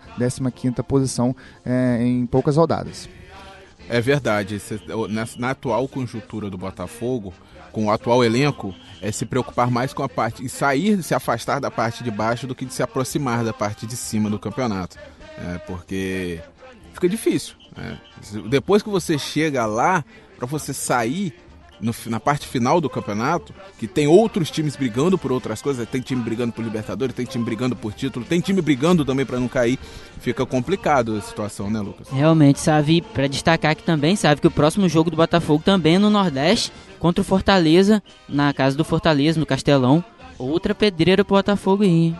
15 0.52 0.82
posição 0.82 1.34
é, 1.64 2.02
em 2.02 2.26
poucas 2.26 2.56
rodadas. 2.56 3.08
É 3.88 4.00
verdade. 4.00 4.60
Na 5.38 5.50
atual 5.50 5.86
conjuntura 5.86 6.50
do 6.50 6.58
Botafogo, 6.58 7.32
com 7.75 7.87
o 7.87 7.90
atual 7.90 8.25
elenco, 8.25 8.73
é 9.02 9.11
se 9.11 9.26
preocupar 9.26 9.69
mais 9.69 9.93
com 9.93 10.04
a 10.04 10.09
parte 10.09 10.45
e 10.45 10.49
sair, 10.49 11.02
se 11.02 11.12
afastar 11.12 11.61
da 11.61 11.73
parte 11.73 12.04
de 12.04 12.11
baixo 12.11 12.47
do 12.47 12.54
que 12.54 12.64
de 12.64 12.73
se 12.73 12.85
aproximar 12.85 13.45
da 13.45 13.52
parte 13.52 13.85
de 13.85 13.97
cima 13.97 14.31
do 14.31 14.38
campeonato, 14.38 14.97
é, 15.37 15.59
porque 15.59 16.40
fica 16.93 17.09
difícil. 17.09 17.57
É. 17.76 17.97
Depois 18.49 18.81
que 18.81 18.88
você 18.88 19.19
chega 19.19 19.66
lá, 19.66 20.04
para 20.37 20.47
você 20.47 20.73
sair 20.73 21.35
no, 21.84 21.94
na 22.06 22.18
parte 22.18 22.48
final 22.48 22.80
do 22.80 22.88
campeonato, 22.88 23.52
que 23.78 23.86
tem 23.86 24.06
outros 24.06 24.50
times 24.50 24.74
brigando 24.74 25.18
por 25.18 25.30
outras 25.30 25.60
coisas, 25.60 25.86
tem 25.88 26.00
time 26.00 26.22
brigando 26.22 26.52
por 26.52 26.64
Libertadores, 26.64 27.14
tem 27.14 27.26
time 27.26 27.44
brigando 27.44 27.76
por 27.76 27.92
título, 27.92 28.24
tem 28.24 28.40
time 28.40 28.62
brigando 28.62 29.04
também 29.04 29.26
para 29.26 29.38
não 29.38 29.46
cair, 29.46 29.78
fica 30.20 30.46
complicado 30.46 31.16
a 31.16 31.20
situação, 31.20 31.70
né, 31.70 31.80
Lucas? 31.80 32.08
Realmente, 32.08 32.58
sabe, 32.58 33.02
para 33.02 33.26
destacar 33.26 33.72
aqui 33.72 33.82
também, 33.82 34.16
sabe 34.16 34.40
que 34.40 34.46
o 34.46 34.50
próximo 34.50 34.88
jogo 34.88 35.10
do 35.10 35.16
Botafogo 35.16 35.62
também 35.62 35.96
é 35.96 35.98
no 35.98 36.08
Nordeste, 36.08 36.72
contra 36.98 37.20
o 37.20 37.24
Fortaleza, 37.24 38.02
na 38.26 38.52
casa 38.54 38.76
do 38.76 38.84
Fortaleza, 38.84 39.38
no 39.38 39.44
Castelão. 39.44 40.02
Outra 40.38 40.74
pedreira 40.74 41.22
pro 41.22 41.36
Botafogo 41.36 41.82
aí. 41.82 42.14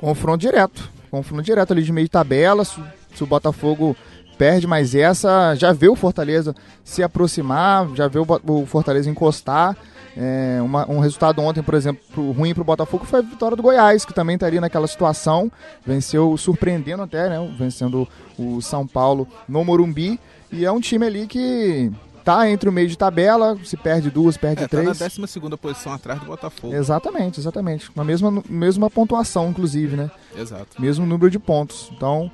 Confronto 0.00 0.38
direto. 0.38 0.90
Confronto 1.10 1.44
direto 1.44 1.72
ali 1.72 1.82
de 1.82 1.92
meio 1.92 2.06
de 2.06 2.10
tabela. 2.10 2.64
Se, 2.64 2.82
se 3.14 3.22
o 3.22 3.26
Botafogo 3.26 3.96
perde 4.38 4.66
mais 4.66 4.94
essa, 4.94 5.54
já 5.54 5.72
vê 5.72 5.88
o 5.88 5.96
Fortaleza 5.96 6.54
se 6.84 7.02
aproximar, 7.02 7.88
já 7.94 8.08
vê 8.08 8.18
o, 8.18 8.66
Fortaleza 8.66 9.10
encostar. 9.10 9.76
É, 10.18 10.60
uma, 10.62 10.90
um 10.90 10.98
resultado 10.98 11.42
ontem, 11.42 11.62
por 11.62 11.74
exemplo, 11.74 12.32
ruim 12.32 12.54
para 12.54 12.62
o 12.62 12.64
Botafogo 12.64 13.04
foi 13.04 13.18
a 13.18 13.22
vitória 13.22 13.54
do 13.54 13.62
Goiás, 13.62 14.04
que 14.04 14.14
também 14.14 14.34
estaria 14.34 14.60
naquela 14.60 14.86
situação. 14.86 15.52
Venceu, 15.84 16.36
surpreendendo 16.38 17.02
até, 17.02 17.28
né? 17.28 17.54
Vencendo 17.58 18.08
o 18.38 18.62
São 18.62 18.86
Paulo 18.86 19.28
no 19.46 19.62
Morumbi. 19.62 20.18
E 20.50 20.64
é 20.64 20.72
um 20.72 20.80
time 20.80 21.04
ali 21.04 21.26
que 21.26 21.92
tá 22.26 22.50
entre 22.50 22.68
o 22.68 22.72
meio 22.72 22.88
de 22.88 22.98
tabela, 22.98 23.56
se 23.62 23.76
perde 23.76 24.10
duas, 24.10 24.36
perde 24.36 24.64
é, 24.64 24.66
três. 24.66 24.98
Tá 24.98 25.04
na 25.04 25.08
12 25.08 25.28
segunda 25.28 25.56
posição 25.56 25.92
atrás 25.92 26.18
do 26.18 26.26
Botafogo. 26.26 26.74
Exatamente, 26.74 27.38
exatamente. 27.38 27.88
Com 27.88 28.00
a 28.00 28.04
mesma, 28.04 28.42
mesma 28.48 28.90
pontuação, 28.90 29.50
inclusive, 29.50 29.96
né? 29.96 30.10
Exato. 30.36 30.80
Mesmo 30.80 31.06
número 31.06 31.30
de 31.30 31.38
pontos. 31.38 31.88
Então, 31.94 32.28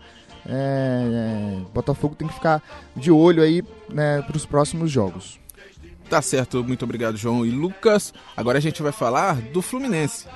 é, 0.46 0.52
é, 0.52 1.72
Botafogo 1.72 2.14
tem 2.14 2.26
que 2.26 2.34
ficar 2.34 2.62
de 2.96 3.10
olho 3.10 3.42
aí 3.42 3.62
né, 3.88 4.22
para 4.22 4.36
os 4.36 4.46
próximos 4.46 4.90
jogos. 4.90 5.40
Tá 6.08 6.20
certo, 6.20 6.62
muito 6.62 6.84
obrigado, 6.84 7.16
João 7.16 7.46
e 7.46 7.50
Lucas. 7.50 8.12
Agora 8.36 8.58
a 8.58 8.60
gente 8.60 8.82
vai 8.82 8.92
falar 8.92 9.40
do 9.40 9.62
Fluminense. 9.62 10.26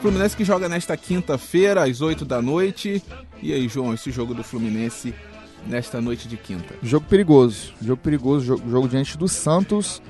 Fluminense 0.00 0.36
que 0.36 0.44
joga 0.44 0.68
nesta 0.68 0.96
quinta-feira, 0.96 1.84
às 1.84 2.00
8 2.00 2.24
da 2.24 2.40
noite. 2.40 3.02
E 3.42 3.52
aí, 3.52 3.68
João, 3.68 3.92
esse 3.92 4.10
jogo 4.10 4.34
do 4.34 4.44
Fluminense 4.44 5.12
nesta 5.66 6.00
noite 6.00 6.28
de 6.28 6.36
quinta? 6.36 6.74
Jogo 6.82 7.06
perigoso. 7.06 7.72
Jogo 7.82 8.00
perigoso, 8.00 8.46
jogo, 8.46 8.70
jogo 8.70 8.88
diante 8.88 9.18
do 9.18 9.26
Santos. 9.26 10.00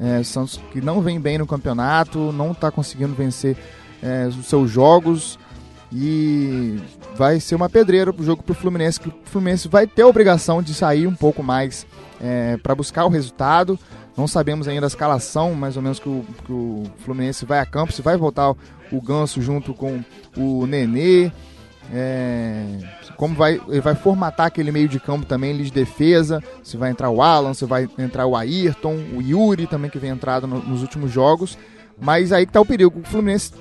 É, 0.00 0.22
Santos 0.22 0.60
que 0.72 0.80
não 0.80 1.00
vem 1.00 1.20
bem 1.20 1.38
no 1.38 1.46
campeonato, 1.46 2.32
não 2.32 2.52
está 2.52 2.70
conseguindo 2.70 3.14
vencer 3.14 3.56
é, 4.02 4.26
os 4.26 4.46
seus 4.46 4.70
jogos. 4.70 5.38
E 5.98 6.78
vai 7.16 7.40
ser 7.40 7.54
uma 7.54 7.70
pedreira 7.70 8.12
pro 8.12 8.22
jogo 8.22 8.42
pro 8.42 8.54
Fluminense, 8.54 9.00
que 9.00 9.08
o 9.08 9.14
Fluminense 9.24 9.66
vai 9.66 9.86
ter 9.86 10.02
a 10.02 10.06
obrigação 10.06 10.62
de 10.62 10.74
sair 10.74 11.06
um 11.06 11.14
pouco 11.14 11.42
mais 11.42 11.86
é, 12.20 12.58
para 12.58 12.74
buscar 12.74 13.06
o 13.06 13.08
resultado. 13.08 13.78
Não 14.14 14.28
sabemos 14.28 14.68
ainda 14.68 14.84
a 14.84 14.88
escalação, 14.88 15.54
mais 15.54 15.74
ou 15.74 15.82
menos, 15.82 15.98
que 15.98 16.08
o, 16.08 16.22
que 16.44 16.52
o 16.52 16.82
Fluminense 16.98 17.46
vai 17.46 17.60
a 17.60 17.64
campo, 17.64 17.94
se 17.94 18.02
vai 18.02 18.14
voltar 18.14 18.50
o 18.50 19.00
Ganso 19.00 19.40
junto 19.40 19.72
com 19.72 20.04
o 20.36 20.66
Nenê. 20.66 21.32
É, 21.90 22.78
como 23.16 23.34
vai, 23.34 23.58
ele 23.66 23.80
vai 23.80 23.94
formatar 23.94 24.48
aquele 24.48 24.70
meio 24.70 24.88
de 24.88 25.00
campo 25.00 25.24
também 25.24 25.56
de 25.56 25.70
defesa, 25.70 26.42
se 26.62 26.76
vai 26.76 26.90
entrar 26.90 27.08
o 27.08 27.22
Alan, 27.22 27.54
se 27.54 27.64
vai 27.64 27.88
entrar 27.98 28.26
o 28.26 28.36
Ayrton, 28.36 28.98
o 29.14 29.22
Yuri 29.22 29.66
também 29.66 29.90
que 29.90 29.98
vem 29.98 30.10
entrado 30.10 30.46
no, 30.46 30.58
nos 30.58 30.82
últimos 30.82 31.10
jogos. 31.10 31.56
Mas 31.98 32.32
aí 32.32 32.44
que 32.44 32.52
tá 32.52 32.60
o 32.60 32.66
perigo. 32.66 33.00
O 33.00 33.04
Fluminense, 33.04 33.52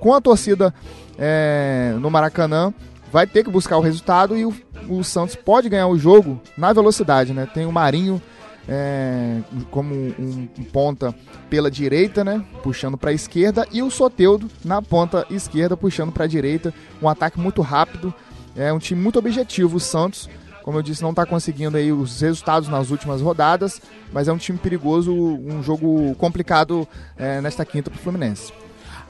com 0.00 0.14
a 0.14 0.20
torcida 0.20 0.74
é, 1.18 1.94
no 2.00 2.10
Maracanã, 2.10 2.72
vai 3.12 3.26
ter 3.26 3.44
que 3.44 3.50
buscar 3.50 3.76
o 3.76 3.80
resultado 3.80 4.36
e 4.36 4.44
o, 4.44 4.54
o, 4.88 5.04
Santos 5.04 5.36
pode 5.36 5.68
ganhar 5.68 5.86
o 5.86 5.98
jogo 5.98 6.40
na 6.56 6.72
velocidade, 6.72 7.32
né? 7.32 7.46
Tem 7.52 7.66
o 7.66 7.72
Marinho 7.72 8.20
é, 8.68 9.40
como 9.70 9.94
um, 9.94 10.48
um, 10.58 10.64
ponta 10.64 11.14
pela 11.48 11.70
direita, 11.70 12.24
né? 12.24 12.44
Puxando 12.62 12.96
para 12.96 13.10
a 13.10 13.12
esquerda 13.12 13.66
e 13.70 13.82
o 13.82 13.90
Soteudo 13.90 14.48
na 14.64 14.80
ponta 14.80 15.26
esquerda 15.30 15.76
puxando 15.76 16.12
para 16.12 16.24
a 16.24 16.28
direita. 16.28 16.72
Um 17.02 17.08
ataque 17.08 17.38
muito 17.38 17.62
rápido. 17.62 18.14
É 18.56 18.72
um 18.72 18.78
time 18.78 19.00
muito 19.00 19.18
objetivo, 19.18 19.76
o 19.76 19.80
Santos. 19.80 20.28
Como 20.62 20.78
eu 20.78 20.82
disse, 20.82 21.02
não 21.02 21.10
está 21.10 21.24
conseguindo 21.24 21.76
aí 21.76 21.90
os 21.90 22.20
resultados 22.20 22.68
nas 22.68 22.90
últimas 22.90 23.20
rodadas, 23.20 23.80
mas 24.12 24.28
é 24.28 24.32
um 24.32 24.36
time 24.36 24.58
perigoso, 24.58 25.12
um 25.12 25.62
jogo 25.62 26.14
complicado 26.16 26.86
é, 27.16 27.40
nesta 27.40 27.64
quinta 27.64 27.90
para 27.90 27.98
o 27.98 28.02
Fluminense. 28.02 28.52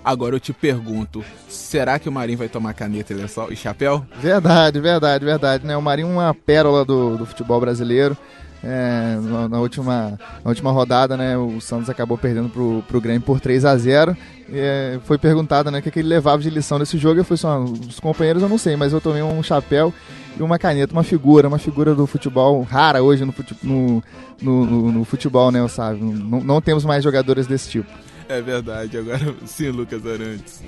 Agora 0.05 0.35
eu 0.35 0.41
te 0.41 0.53
pergunto, 0.53 1.23
será 1.49 1.99
que 1.99 2.09
o 2.09 2.13
Marinho 2.13 2.39
vai 2.39 2.49
tomar 2.49 2.73
caneta 2.73 3.15
e 3.51 3.57
chapéu? 3.57 4.05
Verdade, 4.19 4.81
verdade, 4.81 5.25
verdade. 5.25 5.67
Né? 5.67 5.77
O 5.77 5.83
Marinho 5.83 6.09
é 6.09 6.13
uma 6.13 6.35
pérola 6.35 6.85
do, 6.85 7.19
do 7.19 7.27
futebol 7.27 7.61
brasileiro. 7.61 8.17
É, 8.63 9.19
na, 9.23 9.49
na, 9.49 9.59
última, 9.59 10.19
na 10.45 10.51
última 10.51 10.71
rodada, 10.71 11.17
né, 11.17 11.37
o 11.37 11.61
Santos 11.63 11.89
acabou 11.89 12.19
perdendo 12.19 12.51
pro, 12.51 12.85
pro 12.87 13.01
Grêmio 13.01 13.23
por 13.23 13.41
3 13.41 13.65
a 13.65 13.75
0 13.75 14.15
é, 14.53 14.99
Foi 15.05 15.17
perguntado 15.17 15.71
né, 15.71 15.79
o 15.79 15.83
que, 15.83 15.91
que 15.91 15.99
ele 16.01 16.09
levava 16.09 16.43
de 16.43 16.51
lição 16.51 16.79
desse 16.79 16.99
jogo. 16.99 17.21
Eu 17.21 17.25
falei 17.25 17.65
assim: 17.65 17.87
os 17.89 18.01
companheiros 18.01 18.43
eu 18.43 18.49
não 18.49 18.59
sei, 18.59 18.77
mas 18.77 18.93
eu 18.93 19.01
tomei 19.01 19.23
um 19.23 19.43
chapéu 19.43 19.95
e 20.39 20.43
uma 20.43 20.59
caneta, 20.59 20.93
uma 20.93 21.03
figura, 21.03 21.49
uma 21.49 21.59
figura 21.59 21.95
do 21.95 22.07
futebol 22.07 22.63
rara 22.63 23.03
hoje 23.03 23.25
no, 23.25 23.35
no, 23.63 24.03
no, 24.43 24.67
no, 24.67 24.93
no 24.93 25.05
futebol, 25.05 25.51
né, 25.51 25.67
sabe? 25.69 26.01
Não, 26.01 26.41
não 26.41 26.61
temos 26.61 26.85
mais 26.85 27.03
jogadores 27.03 27.47
desse 27.47 27.71
tipo. 27.71 27.91
É 28.31 28.41
verdade, 28.41 28.97
agora 28.97 29.35
sim, 29.45 29.71
Lucas 29.71 30.07
Arantes. 30.07 30.63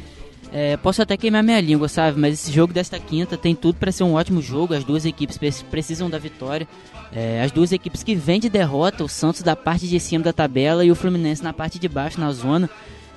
É, 0.52 0.76
posso 0.76 1.00
até 1.00 1.16
queimar 1.16 1.44
minha 1.44 1.60
língua, 1.60 1.88
sabe? 1.88 2.18
Mas 2.18 2.34
esse 2.34 2.52
jogo 2.52 2.72
desta 2.72 2.98
quinta 2.98 3.38
tem 3.38 3.54
tudo 3.54 3.78
para 3.78 3.92
ser 3.92 4.02
um 4.02 4.14
ótimo 4.14 4.42
jogo. 4.42 4.74
As 4.74 4.82
duas 4.82 5.06
equipes 5.06 5.38
precisam 5.70 6.10
da 6.10 6.18
vitória. 6.18 6.66
É, 7.14 7.40
as 7.40 7.52
duas 7.52 7.70
equipes 7.70 8.02
que 8.02 8.16
vêm 8.16 8.40
de 8.40 8.50
derrota, 8.50 9.04
o 9.04 9.08
Santos 9.08 9.42
da 9.42 9.54
parte 9.54 9.86
de 9.86 10.00
cima 10.00 10.24
da 10.24 10.32
tabela 10.32 10.84
e 10.84 10.90
o 10.90 10.94
Fluminense 10.96 11.42
na 11.42 11.52
parte 11.52 11.78
de 11.78 11.88
baixo, 11.88 12.20
na 12.20 12.32
zona. 12.32 12.68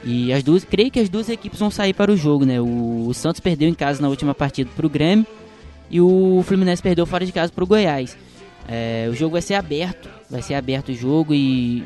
E 0.04 0.32
as 0.32 0.44
duas, 0.44 0.64
creio 0.64 0.92
que 0.92 1.00
as 1.00 1.10
duas 1.10 1.28
equipes 1.28 1.60
vão 1.60 1.72
sair 1.72 1.94
para 1.94 2.12
o 2.12 2.16
jogo, 2.16 2.46
né? 2.46 2.62
O, 2.62 3.08
o 3.08 3.14
Santos 3.16 3.42
perdeu 3.42 3.68
em 3.68 3.74
casa 3.74 4.00
na 4.00 4.08
última 4.08 4.36
partida 4.36 4.70
para 4.76 4.86
o 4.86 4.90
Grêmio 4.90 5.26
e 5.90 6.00
o 6.00 6.44
Fluminense 6.46 6.84
perdeu 6.84 7.08
fora 7.08 7.26
de 7.26 7.32
casa 7.32 7.52
para 7.52 7.64
o 7.64 7.68
Goiás. 7.68 8.16
É, 8.68 9.08
o 9.10 9.16
jogo 9.16 9.34
vai 9.34 9.42
ser 9.42 9.56
aberto, 9.56 10.08
vai 10.30 10.42
ser 10.44 10.54
aberto 10.54 10.90
o 10.90 10.96
jogo 10.96 11.34
e 11.34 11.84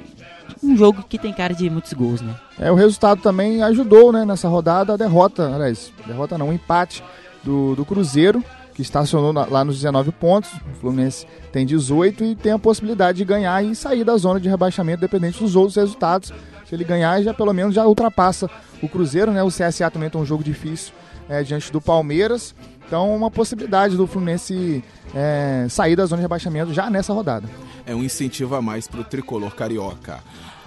um 0.64 0.76
jogo 0.76 1.04
que 1.08 1.18
tem 1.18 1.34
cara 1.34 1.54
de 1.54 1.70
muitos 1.70 1.94
gols, 1.94 2.22
né? 2.22 2.36
É, 2.60 2.72
o 2.72 2.76
resultado 2.76 3.22
também 3.22 3.62
ajudou, 3.64 4.12
né, 4.12 4.26
nessa 4.26 4.48
rodada, 4.48 4.94
a 4.94 4.98
derrota, 4.98 5.54
aliás, 5.54 5.92
derrota 6.06 6.38
não, 6.38 6.50
um 6.50 6.54
empate 6.54 7.04
do, 7.44 7.76
do 7.76 7.86
Cruzeiro, 7.86 8.44
que 8.74 8.82
estacionou 8.82 9.34
na, 9.34 9.46
lá 9.46 9.66
nos 9.66 9.76
19 9.76 10.12
pontos. 10.14 10.52
O 10.54 10.80
Fluminense 10.80 11.26
tem 11.52 11.66
18 11.66 12.24
e 12.24 12.36
tem 12.36 12.54
a 12.54 12.60
possibilidade 12.60 13.18
de 13.18 13.26
ganhar 13.26 13.64
e 13.64 13.76
sair 13.76 14.04
da 14.04 14.16
zona 14.16 14.40
de 14.40 14.48
rebaixamento, 14.48 15.02
dependente 15.02 15.40
dos 15.40 15.56
outros 15.56 15.76
resultados. 15.76 16.32
Se 16.66 16.76
ele 16.76 16.84
ganhar, 16.84 17.22
já 17.22 17.34
pelo 17.34 17.54
menos 17.54 17.76
já 17.76 17.86
ultrapassa 17.86 18.50
o 18.82 18.88
Cruzeiro, 18.88 19.32
né? 19.32 19.44
O 19.44 19.50
CSA 19.50 19.92
também 19.92 20.10
tem 20.10 20.22
um 20.22 20.26
jogo 20.26 20.44
difícil 20.44 20.94
é, 21.28 21.44
diante 21.44 21.72
do 21.72 21.82
Palmeiras. 21.82 22.56
Então, 22.90 23.16
uma 23.16 23.30
possibilidade 23.30 23.96
do 23.96 24.08
Fluminense 24.08 24.84
é, 25.14 25.68
sair 25.70 25.96
da 25.96 26.08
zona 26.08 26.18
de 26.18 26.24
rebaixamento 26.24 26.74
já 26.74 26.90
nessa 26.90 27.14
rodada. 27.14 27.48
É 27.86 27.94
um 27.94 28.04
incentivo 28.04 28.56
a 28.56 28.64
mais 28.64 28.88
para 28.88 29.02
o 29.02 29.04
tricolor 29.04 29.54
carioca. 29.54 30.20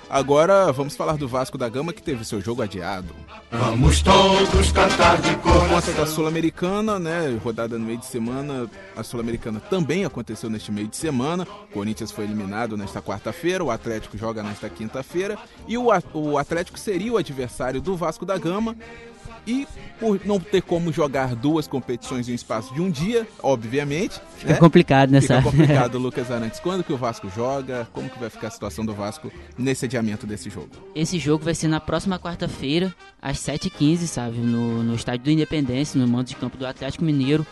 Agora 0.09 0.71
vamos 0.71 0.95
falar 0.95 1.17
do 1.17 1.27
Vasco 1.27 1.59
da 1.59 1.69
Gama 1.69 1.93
que 1.93 2.03
teve 2.03 2.25
seu 2.25 2.41
jogo 2.41 2.63
adiado. 2.63 3.09
Vamos 3.51 4.03
todos 4.03 4.71
cantar 4.71 5.21
de 5.21 5.35
Por 5.39 5.53
conta 5.53 5.69
coração. 5.69 5.95
da 5.95 6.07
Sul-Americana, 6.07 6.99
né? 6.99 7.41
Rodada 7.43 7.77
no 7.77 7.85
meio 7.87 7.99
de 7.99 8.07
semana. 8.07 8.71
A 8.95 9.03
Sul-Americana 9.03 9.59
também 9.59 10.05
aconteceu 10.05 10.49
neste 10.49 10.71
meio 10.71 10.87
de 10.87 10.97
semana. 10.97 11.45
O 11.45 11.73
Corinthians 11.73 12.13
foi 12.13 12.25
eliminado 12.25 12.77
nesta 12.77 13.03
quarta-feira. 13.03 13.65
O 13.65 13.71
Atlético 13.71 14.17
joga 14.17 14.43
nesta 14.43 14.69
quinta-feira. 14.69 15.37
E 15.67 15.77
o 15.79 15.89
Atlético 16.39 16.79
seria 16.79 17.15
o 17.15 17.17
adversário 17.17 17.81
do 17.81 17.97
Vasco 17.97 18.25
da 18.27 18.37
Gama. 18.37 18.77
E 19.47 19.67
por 19.99 20.21
não 20.25 20.39
ter 20.39 20.63
como 20.63 20.93
jogar 20.93 21.35
duas 21.35 21.67
competições 21.67 22.29
em 22.29 22.33
um 22.33 22.35
espaço 22.35 22.73
de 22.75 22.81
um 22.81 22.91
dia, 22.91 23.27
obviamente. 23.43 24.21
Fica 24.37 24.53
né? 24.55 24.59
complicado 24.59 25.11
nessa. 25.11 25.39
Fica 25.39 25.51
complicado, 25.51 25.99
Lucas 25.99 26.31
Arantes. 26.31 26.61
Quando 26.61 26.85
que 26.85 26.93
o 26.93 26.97
Vasco 26.97 27.29
joga? 27.29 27.89
Como 27.93 28.09
que 28.09 28.19
vai 28.19 28.31
ficar 28.31 28.49
a 28.49 28.51
situação 28.51 28.85
do 28.85 28.95
Vasco 28.95 29.33
nesse 29.59 29.85
adiamento 29.85 30.27
desse 30.27 30.51
jogo? 30.51 30.71
Esse 30.95 31.19
jogo 31.19 31.45
vai 31.45 31.55
ser 31.55 31.69
na 31.69 31.81
próxima 31.81 32.19
quarta-feira, 32.19 32.95
às 33.21 33.39
7h15, 33.39 33.99
sabe? 34.07 34.39
No, 34.39 34.83
no 34.83 34.95
estádio 34.95 35.25
do 35.25 35.31
Independência, 35.31 36.01
no 36.01 36.07
mando 36.07 36.29
de 36.29 36.37
campo 36.37 36.57
do 36.57 36.67
Atlético 36.67 37.05
Mineiro. 37.05 37.47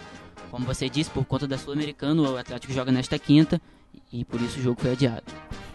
Como 0.50 0.66
você 0.66 0.88
disse, 0.88 1.10
por 1.10 1.24
conta 1.24 1.46
da 1.46 1.56
Sul-Americana, 1.56 2.20
o 2.22 2.36
Atlético 2.36 2.72
joga 2.72 2.90
nesta 2.90 3.18
quinta 3.18 3.60
e 4.12 4.24
por 4.24 4.40
isso 4.40 4.58
o 4.58 4.62
jogo 4.62 4.80
foi 4.80 4.92
adiado. 4.92 5.24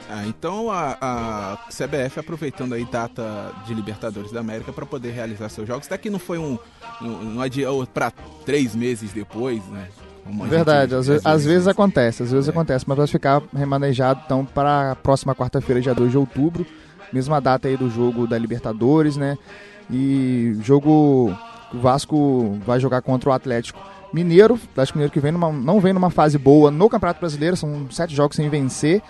Ah, 0.10 0.24
então 0.28 0.70
a, 0.70 0.98
a 1.02 1.58
CBF 1.72 2.20
aproveitando 2.20 2.74
aí 2.74 2.86
data 2.86 3.52
de 3.66 3.74
Libertadores 3.74 4.32
da 4.32 4.40
América 4.40 4.72
para 4.72 4.86
poder 4.86 5.12
realizar 5.12 5.50
seus 5.50 5.68
jogos. 5.68 5.88
Até 5.88 5.98
que 5.98 6.10
não 6.10 6.20
foi 6.20 6.38
um. 6.38 6.60
um, 7.02 7.36
um 7.36 7.42
adiou 7.42 7.86
para 7.88 8.12
três 8.46 8.76
meses 8.76 9.12
depois, 9.12 9.64
né? 9.68 9.88
Como 10.24 10.44
a 10.44 10.48
Verdade, 10.48 10.92
gente- 10.92 11.00
às, 11.00 11.08
vezes, 11.08 11.26
às 11.26 11.46
vezes 11.46 11.68
acontece, 11.68 12.24
às 12.24 12.32
vezes 12.32 12.50
acontece, 12.50 12.86
mas 12.88 12.98
vai 12.98 13.08
ficar 13.08 13.42
remanejado 13.56 14.22
então 14.26 14.46
para 14.46 14.92
a 14.92 14.96
próxima 14.96 15.34
quarta-feira, 15.36 15.82
dia 15.82 15.94
2 15.94 16.12
de 16.12 16.18
outubro, 16.18 16.66
mesma 17.12 17.40
data 17.42 17.68
aí 17.68 17.76
do 17.78 17.90
jogo 17.90 18.28
da 18.28 18.38
Libertadores, 18.38 19.18
né? 19.18 19.38
E 19.90 20.56
jogo 20.62 21.36
o 21.74 21.78
Vasco 21.80 22.58
vai 22.66 22.80
jogar 22.80 23.02
contra 23.02 23.30
o 23.30 23.34
Atlético 23.34 23.80
Mineiro, 24.14 24.54
o 24.56 24.60
Atlético 24.72 24.98
Mineiro 24.98 25.14
que 25.14 25.20
vem 25.20 25.32
numa, 25.32 25.52
não 25.52 25.80
vem 25.80 25.94
numa 25.94 26.10
fase 26.10 26.38
boa 26.38 26.72
no 26.72 26.90
Campeonato 26.90 27.20
Brasileiro, 27.20 27.56
são 27.58 27.88
sete 27.92 28.16
jogos 28.16 28.36
sem 28.36 28.50
vencer, 28.50 29.02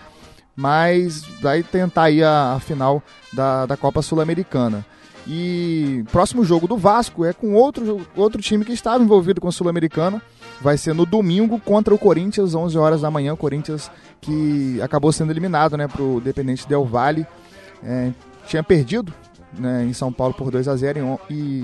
mas 0.56 1.24
vai 1.42 1.62
tentar 1.64 2.04
aí 2.04 2.24
a, 2.24 2.54
a 2.54 2.60
final 2.60 3.04
da, 3.34 3.66
da 3.66 3.78
Copa 3.78 4.02
Sul-Americana. 4.02 4.86
E 5.28 6.04
próximo 6.12 6.46
jogo 6.46 6.68
do 6.68 6.78
Vasco 6.78 7.26
é 7.26 7.34
com 7.34 7.56
outro, 7.56 8.06
outro 8.16 8.42
time 8.42 8.64
que 8.64 8.72
estava 8.72 9.04
envolvido 9.04 9.42
com 9.42 9.48
a 9.48 9.52
Sul-Americana. 9.52 10.22
Vai 10.62 10.78
ser 10.78 10.94
no 10.94 11.06
domingo 11.06 11.60
contra 11.60 11.94
o 11.94 11.98
Corinthians, 11.98 12.54
11 12.54 12.78
horas 12.78 13.02
da 13.02 13.10
manhã. 13.10 13.34
O 13.34 13.38
Corinthians 13.38 13.90
que 14.22 14.80
acabou 14.82 15.12
sendo 15.12 15.32
eliminado 15.32 15.76
né, 15.76 15.88
para 15.88 16.02
o 16.02 16.22
Dependente 16.22 16.68
Del 16.68 16.86
Valle. 16.86 17.26
É, 17.84 18.12
tinha 18.48 18.64
perdido 18.64 19.12
né, 19.58 19.84
em 19.84 19.94
São 19.94 20.14
Paulo 20.14 20.34
por 20.34 20.52
2 20.52 20.68
a 20.68 20.76
0 20.76 21.20
e 21.30 21.34
e 21.34 21.64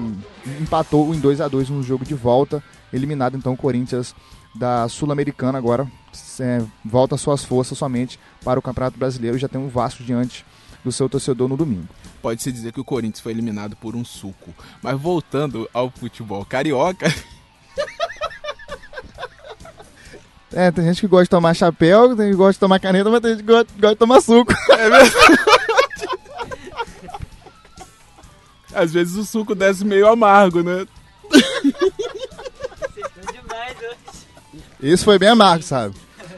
empatou 0.60 1.13
em 1.13 1.19
2 1.19 1.39
a 1.41 1.48
2 1.48 1.69
no 1.69 1.83
jogo 1.83 2.03
de 2.03 2.15
volta. 2.15 2.63
Eliminado 2.91 3.38
então 3.38 3.53
o 3.53 3.57
Corinthians 3.57 4.15
da 4.53 4.88
Sul-Americana 4.89 5.58
agora 5.58 5.89
é, 6.39 6.62
volta 6.84 7.17
suas 7.17 7.43
forças 7.43 7.77
somente 7.77 8.20
para 8.44 8.59
o 8.59 8.61
Campeonato 8.61 8.98
Brasileiro. 8.98 9.37
Já 9.37 9.48
tem 9.48 9.59
um 9.59 9.70
Vasco 9.70 10.03
diante 10.03 10.46
do 10.83 10.92
seu 10.92 11.07
torcedor 11.07 11.48
no 11.48 11.55
domingo. 11.55 11.87
Pode-se 12.22 12.51
dizer 12.51 12.74
que 12.74 12.79
o 12.79 12.85
Corinthians 12.85 13.20
foi 13.20 13.31
eliminado 13.31 13.75
por 13.75 13.96
um 13.96 14.03
suco. 14.03 14.53
Mas 14.81 15.00
voltando 15.00 15.70
ao 15.74 15.90
futebol 15.90 16.44
carioca, 16.44 17.07
É, 20.53 20.70
tem 20.70 20.83
gente 20.83 21.00
que 21.00 21.07
gosta 21.07 21.24
de 21.24 21.29
tomar 21.29 21.53
chapéu, 21.53 22.09
tem 22.09 22.25
gente 22.25 22.33
que 22.33 22.37
gosta 22.37 22.53
de 22.53 22.59
tomar 22.59 22.77
caneta, 22.77 23.09
mas 23.09 23.22
tem 23.22 23.31
gente 23.31 23.40
que 23.40 23.51
gosta, 23.51 23.72
gosta 23.74 23.96
de 23.96 24.00
tomar 24.00 24.20
suco. 24.20 24.53
às 28.75 28.92
vezes 28.92 29.16
o 29.16 29.24
suco 29.24 29.55
desce 29.55 29.85
meio 29.85 30.09
amargo, 30.09 30.61
né? 30.61 30.85
Isso 34.81 35.05
foi 35.05 35.20
bem 35.20 35.29
amargo, 35.29 35.63
sabe? 35.63 35.96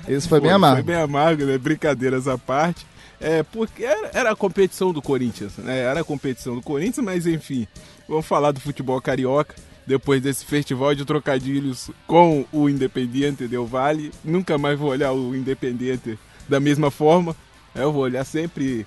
Isso 0.08 0.28
foi, 0.28 0.42
bem 0.42 0.52
amargo. 0.52 0.78
Foi 0.78 0.84
bem 0.84 1.02
amargo, 1.02 1.46
né? 1.46 1.58
Brincadeiras 1.58 2.28
à 2.28 2.38
parte. 2.38 2.86
É, 3.20 3.42
porque 3.42 3.86
era, 3.86 4.12
era 4.14 4.32
a 4.32 4.36
competição 4.36 4.92
do 4.92 5.02
Corinthians, 5.02 5.56
né? 5.58 5.80
Era 5.80 6.02
a 6.02 6.04
competição 6.04 6.56
do 6.56 6.62
Corinthians, 6.62 7.06
mas 7.06 7.26
enfim, 7.26 7.66
vamos 8.08 8.26
falar 8.26 8.52
do 8.52 8.60
futebol 8.60 9.00
carioca. 9.02 9.56
Depois 9.88 10.22
desse 10.22 10.46
festival 10.46 10.96
de 10.96 11.06
trocadilhos 11.06 11.90
com 12.08 12.46
o 12.52 12.70
Independiente 12.70 13.48
Del 13.48 13.66
Vale, 13.66 14.12
nunca 14.24 14.58
mais 14.58 14.80
vou 14.80 14.90
olhar 14.90 15.12
o 15.12 15.36
Independiente 15.36 16.18
da 16.48 16.60
mesma 16.60 16.90
forma. 16.90 17.36
Eu 17.76 17.92
vou 17.92 18.04
olhar 18.04 18.24
sempre 18.24 18.86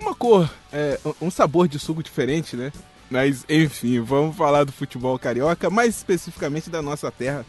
uma 0.00 0.14
cor, 0.14 0.50
é, 0.72 0.98
um 1.20 1.30
sabor 1.30 1.68
de 1.68 1.78
suco 1.78 2.02
diferente, 2.02 2.56
né? 2.56 2.72
Mas 3.10 3.44
enfim, 3.48 4.00
vamos 4.00 4.36
falar 4.36 4.64
do 4.64 4.72
futebol 4.72 5.18
carioca, 5.18 5.70
mais 5.70 5.96
especificamente 5.96 6.68
da 6.68 6.82
nossa 6.82 7.10
terra, 7.10 7.44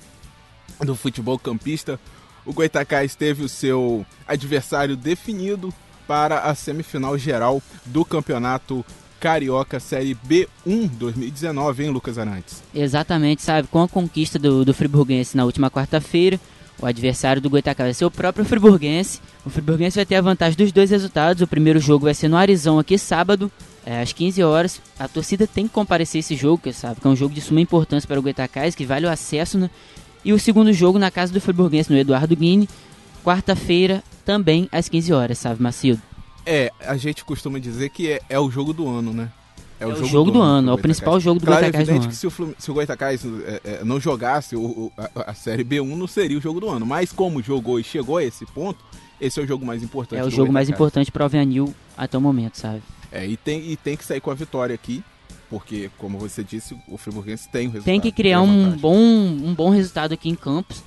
do 0.80 0.96
futebol 0.96 1.38
campista. 1.38 2.00
O 2.46 2.54
Goitacás 2.54 3.16
teve 3.16 3.44
o 3.44 3.50
seu 3.50 4.06
adversário 4.28 4.96
definido 4.96 5.74
para 6.08 6.40
a 6.40 6.56
semifinal 6.56 7.18
geral 7.18 7.62
do 7.86 8.06
Campeonato 8.06 8.86
Carioca 9.20 9.80
Série 9.80 10.16
B1 10.16 10.90
2019, 10.92 11.84
hein, 11.84 11.90
Lucas 11.90 12.18
Arantes? 12.18 12.64
Exatamente, 12.74 13.42
sabe? 13.42 13.68
Com 13.68 13.82
a 13.82 13.88
conquista 13.88 14.40
do, 14.40 14.64
do 14.64 14.74
Friburguense 14.74 15.36
na 15.36 15.44
última 15.44 15.70
quarta-feira, 15.70 16.40
o 16.80 16.86
adversário 16.86 17.42
do 17.42 17.50
Goitacás 17.50 17.88
vai 17.88 17.94
ser 17.94 18.06
o 18.06 18.12
próprio 18.12 18.46
Friburguense. 18.46 19.20
O 19.44 19.50
Friburguense 19.50 19.96
vai 19.96 20.06
ter 20.06 20.16
a 20.16 20.22
vantagem 20.22 20.56
dos 20.56 20.72
dois 20.72 20.92
resultados. 20.92 21.42
O 21.42 21.48
primeiro 21.48 21.80
jogo 21.80 22.06
vai 22.06 22.14
ser 22.14 22.28
no 22.28 22.38
Arizão 22.38 22.78
aqui 22.78 22.98
sábado, 23.00 23.52
é, 23.84 24.00
às 24.00 24.14
15 24.14 24.44
horas. 24.44 24.80
A 25.00 25.08
torcida 25.08 25.48
tem 25.48 25.68
que 25.68 25.74
comparecer 25.74 26.20
esse 26.20 26.36
jogo, 26.36 26.60
que 26.60 26.72
sabe 26.72 27.02
que 27.02 27.08
é 27.08 27.10
um 27.10 27.16
jogo 27.16 27.34
de 27.34 27.42
suma 27.42 27.60
importância 27.60 28.08
para 28.08 28.20
o 28.20 28.22
Goitacás, 28.22 28.76
que 28.76 28.86
vale 28.86 29.08
o 29.08 29.10
acesso, 29.10 29.58
né? 29.58 29.72
E 30.26 30.34
o 30.34 30.40
segundo 30.40 30.72
jogo 30.74 31.00
na 31.00 31.10
casa 31.12 31.32
do 31.32 31.40
Friburguense, 31.42 31.92
no 31.92 31.98
Eduardo 31.98 32.36
Guini, 32.36 32.68
quarta-feira, 33.24 34.04
também 34.26 34.68
às 34.72 34.88
15 34.90 35.14
horas, 35.14 35.38
sabe, 35.38 35.62
Macedo? 35.62 36.02
É, 36.46 36.72
a 36.80 36.96
gente 36.98 37.24
costuma 37.26 37.60
dizer 37.60 37.90
que 37.90 38.10
é, 38.12 38.22
é 38.30 38.40
o 38.40 38.50
jogo 38.50 38.74
do 38.74 38.88
ano, 38.88 39.14
né? 39.14 39.30
É 39.80 39.86
o 39.86 40.04
jogo 40.06 40.32
do 40.32 40.42
ano, 40.42 40.72
é 40.72 40.74
o 40.74 40.78
principal 40.78 41.20
jogo 41.20 41.40
do 41.40 41.46
claro, 41.46 41.62
Goitacás 41.62 41.88
é 41.88 41.92
evidente 41.92 42.08
que 42.10 42.16
se 42.16 42.26
o, 42.26 42.32
Flumin- 42.32 42.56
se 42.58 42.72
o 42.72 42.74
Goitacás 42.74 43.24
é, 43.24 43.62
é, 43.64 43.84
não 43.84 44.00
jogasse 44.00 44.56
o, 44.56 44.62
o- 44.62 44.92
a, 44.98 45.30
a 45.32 45.34
Série 45.36 45.64
B1, 45.64 45.96
não 45.96 46.08
seria 46.08 46.36
o 46.38 46.42
jogo 46.42 46.60
do 46.60 46.68
ano. 46.68 46.84
Mas 46.84 47.12
como 47.12 47.44
jogou 47.44 47.80
e 47.80 47.84
chegou 47.84 48.18
a 48.18 48.24
esse 48.24 48.44
ponto, 48.48 48.84
esse 49.22 49.40
é 49.40 49.44
o 49.44 49.46
jogo 49.48 49.64
mais 49.66 49.84
importante 49.84 50.20
É 50.20 50.24
o 50.24 50.30
do 50.30 50.32
jogo 50.36 50.52
mais 50.52 50.68
Goitacás. 50.68 50.76
importante 50.80 51.12
para 51.12 51.22
o 51.22 51.24
Alveanil 51.26 51.76
até 51.96 52.18
o 52.18 52.22
momento, 52.22 52.56
sabe? 52.58 52.82
É, 53.12 53.28
e 53.28 53.38
tem, 53.38 53.70
e 53.70 53.76
tem 53.76 53.96
que 53.96 54.04
sair 54.04 54.20
com 54.20 54.32
a 54.32 54.34
vitória 54.34 54.74
aqui, 54.74 55.04
porque, 55.50 55.90
como 55.98 56.18
você 56.18 56.44
disse, 56.44 56.76
o 56.88 56.98
Friburguense 56.98 57.48
tem 57.50 57.68
o 57.68 57.72
resultado. 57.72 57.86
Tem 57.86 58.02
que 58.02 58.12
criar 58.12 58.42
um 58.42 58.72
bom, 58.72 58.98
um 58.98 59.54
bom 59.54 59.70
resultado 59.70 60.14
aqui 60.14 60.30
em 60.30 60.36
Campos. 60.36 60.84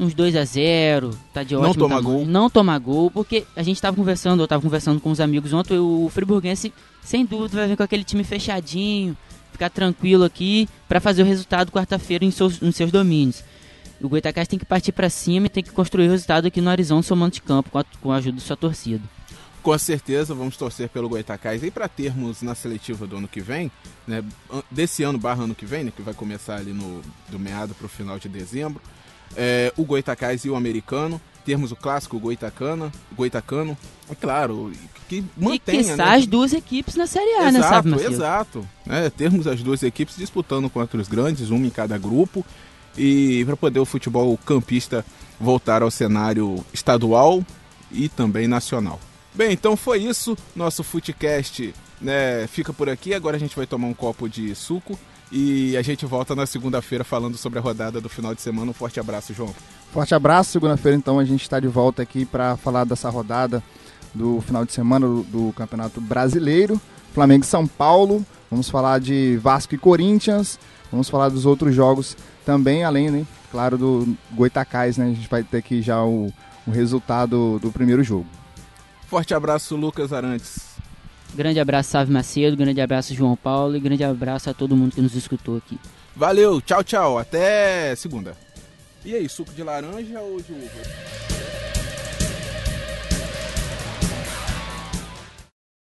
Uns 0.00 0.14
2 0.14 0.34
a 0.34 0.44
0 0.44 1.10
tá 1.32 1.44
de 1.44 1.54
Não 1.54 1.62
ótimo 1.62 1.84
tomar 1.84 1.96
tamanho. 1.96 2.16
gol. 2.16 2.26
Não 2.26 2.50
tomar 2.50 2.78
gol, 2.78 3.10
porque 3.10 3.44
a 3.54 3.62
gente 3.62 3.80
tava 3.80 3.96
conversando, 3.96 4.42
eu 4.42 4.48
tava 4.48 4.60
conversando 4.62 5.00
com 5.00 5.10
os 5.10 5.20
amigos 5.20 5.52
ontem, 5.52 5.78
o 5.78 6.10
Friburguense, 6.12 6.72
sem 7.02 7.24
dúvida, 7.24 7.58
vai 7.58 7.68
vir 7.68 7.76
com 7.76 7.82
aquele 7.84 8.02
time 8.02 8.24
fechadinho, 8.24 9.16
ficar 9.52 9.70
tranquilo 9.70 10.24
aqui 10.24 10.68
pra 10.88 10.98
fazer 11.00 11.22
o 11.22 11.26
resultado 11.26 11.70
quarta-feira 11.70 12.24
em 12.24 12.32
seus, 12.32 12.60
em 12.60 12.72
seus 12.72 12.90
domínios. 12.90 13.44
O 14.00 14.08
Goitacás 14.08 14.48
tem 14.48 14.58
que 14.58 14.64
partir 14.64 14.90
pra 14.90 15.08
cima 15.08 15.46
e 15.46 15.50
tem 15.50 15.62
que 15.62 15.70
construir 15.70 16.08
o 16.08 16.10
resultado 16.10 16.46
aqui 16.46 16.60
no 16.60 16.70
Arizona, 16.70 17.02
somando 17.02 17.34
de 17.34 17.42
campo, 17.42 17.70
com 17.70 17.78
a, 17.78 17.84
com 18.00 18.10
a 18.10 18.16
ajuda 18.16 18.38
da 18.38 18.42
sua 18.42 18.56
torcida. 18.56 19.02
Com 19.62 19.78
certeza 19.78 20.34
vamos 20.34 20.56
torcer 20.56 20.88
pelo 20.88 21.08
Goitacás 21.08 21.62
e 21.62 21.70
para 21.70 21.86
termos 21.88 22.42
na 22.42 22.54
seletiva 22.54 23.06
do 23.06 23.16
ano 23.16 23.28
que 23.28 23.40
vem, 23.40 23.70
né, 24.06 24.24
desse 24.70 25.04
ano 25.04 25.18
barra 25.18 25.44
ano 25.44 25.54
que 25.54 25.64
vem, 25.64 25.84
né, 25.84 25.92
que 25.94 26.02
vai 26.02 26.14
começar 26.14 26.56
ali 26.56 26.72
no 26.72 27.00
do 27.28 27.38
meado 27.38 27.74
para 27.74 27.86
o 27.86 27.88
final 27.88 28.18
de 28.18 28.28
dezembro, 28.28 28.82
é, 29.36 29.72
o 29.76 29.84
Goitacás 29.84 30.44
e 30.44 30.50
o 30.50 30.56
americano, 30.56 31.20
termos 31.44 31.70
o 31.70 31.76
clássico 31.76 32.18
Goitacana, 32.18 32.90
Goitacano, 33.12 33.76
é 34.10 34.14
claro, 34.14 34.72
que 35.08 35.24
mantenha, 35.36 35.80
e 35.80 35.84
quiçá 35.84 36.06
né, 36.06 36.16
as 36.16 36.26
duas 36.26 36.52
equipes 36.52 36.96
na 36.96 37.06
Série 37.06 37.34
A, 37.34 37.52
né, 37.52 37.60
sabe, 37.60 37.88
Exato, 37.88 37.88
Marcelo? 37.88 38.14
exato. 38.14 38.68
né, 38.84 39.10
termos 39.10 39.46
as 39.46 39.62
duas 39.62 39.82
equipes 39.82 40.16
disputando 40.16 40.68
contra 40.68 41.00
os 41.00 41.08
grandes, 41.08 41.50
uma 41.50 41.66
em 41.66 41.70
cada 41.70 41.96
grupo, 41.96 42.44
e 42.96 43.44
para 43.44 43.56
poder 43.56 43.78
o 43.78 43.84
futebol 43.84 44.36
campista 44.38 45.04
voltar 45.38 45.82
ao 45.82 45.90
cenário 45.90 46.64
estadual 46.72 47.44
e 47.90 48.08
também 48.08 48.46
nacional. 48.46 49.00
Bem, 49.34 49.52
então 49.52 49.76
foi 49.76 49.98
isso. 49.98 50.36
Nosso 50.54 50.82
Footcast 50.82 51.74
né, 52.00 52.46
fica 52.46 52.72
por 52.72 52.88
aqui. 52.88 53.14
Agora 53.14 53.36
a 53.36 53.40
gente 53.40 53.56
vai 53.56 53.66
tomar 53.66 53.86
um 53.86 53.94
copo 53.94 54.28
de 54.28 54.54
suco 54.54 54.98
E 55.30 55.76
a 55.76 55.82
gente 55.82 56.04
volta 56.04 56.34
na 56.34 56.44
segunda-feira 56.44 57.04
falando 57.04 57.36
sobre 57.38 57.58
a 57.58 57.62
rodada 57.62 58.00
do 58.00 58.08
final 58.08 58.34
de 58.34 58.42
semana. 58.42 58.70
Um 58.70 58.74
forte 58.74 59.00
abraço, 59.00 59.32
João. 59.32 59.54
Forte 59.92 60.14
abraço. 60.14 60.50
Segunda-feira, 60.50 60.96
então, 60.96 61.18
a 61.18 61.24
gente 61.24 61.42
está 61.42 61.58
de 61.58 61.68
volta 61.68 62.02
aqui 62.02 62.24
para 62.24 62.56
falar 62.56 62.84
dessa 62.84 63.08
rodada 63.08 63.62
do 64.14 64.40
final 64.42 64.64
de 64.64 64.72
semana 64.72 65.06
do, 65.06 65.22
do 65.22 65.52
Campeonato 65.54 66.00
Brasileiro. 66.00 66.80
Flamengo 67.14 67.44
e 67.44 67.48
São 67.48 67.66
Paulo. 67.66 68.24
Vamos 68.50 68.68
falar 68.68 69.00
de 69.00 69.38
Vasco 69.38 69.74
e 69.74 69.78
Corinthians. 69.78 70.58
Vamos 70.90 71.08
falar 71.08 71.30
dos 71.30 71.46
outros 71.46 71.74
jogos 71.74 72.14
também, 72.44 72.84
além, 72.84 73.10
né, 73.10 73.24
claro, 73.50 73.78
do 73.78 74.16
Goitacás, 74.32 74.98
né? 74.98 75.06
A 75.06 75.14
gente 75.14 75.28
vai 75.28 75.42
ter 75.42 75.58
aqui 75.58 75.80
já 75.80 76.04
o, 76.04 76.30
o 76.66 76.70
resultado 76.70 77.58
do 77.60 77.72
primeiro 77.72 78.02
jogo. 78.04 78.26
Forte 79.12 79.34
abraço, 79.34 79.76
Lucas 79.76 80.10
Arantes. 80.10 80.58
Grande 81.34 81.60
abraço, 81.60 81.90
Sávio 81.90 82.14
Macedo. 82.14 82.56
Grande 82.56 82.80
abraço, 82.80 83.14
João 83.14 83.36
Paulo. 83.36 83.76
E 83.76 83.78
grande 83.78 84.02
abraço 84.02 84.48
a 84.48 84.54
todo 84.54 84.74
mundo 84.74 84.94
que 84.94 85.02
nos 85.02 85.14
escutou 85.14 85.58
aqui. 85.58 85.78
Valeu, 86.16 86.62
tchau, 86.62 86.82
tchau. 86.82 87.18
Até 87.18 87.94
segunda. 87.94 88.34
E 89.04 89.14
aí, 89.14 89.28
suco 89.28 89.52
de 89.52 89.62
laranja 89.62 90.18
ou 90.18 90.40
de 90.40 90.52
uva? 90.54 91.41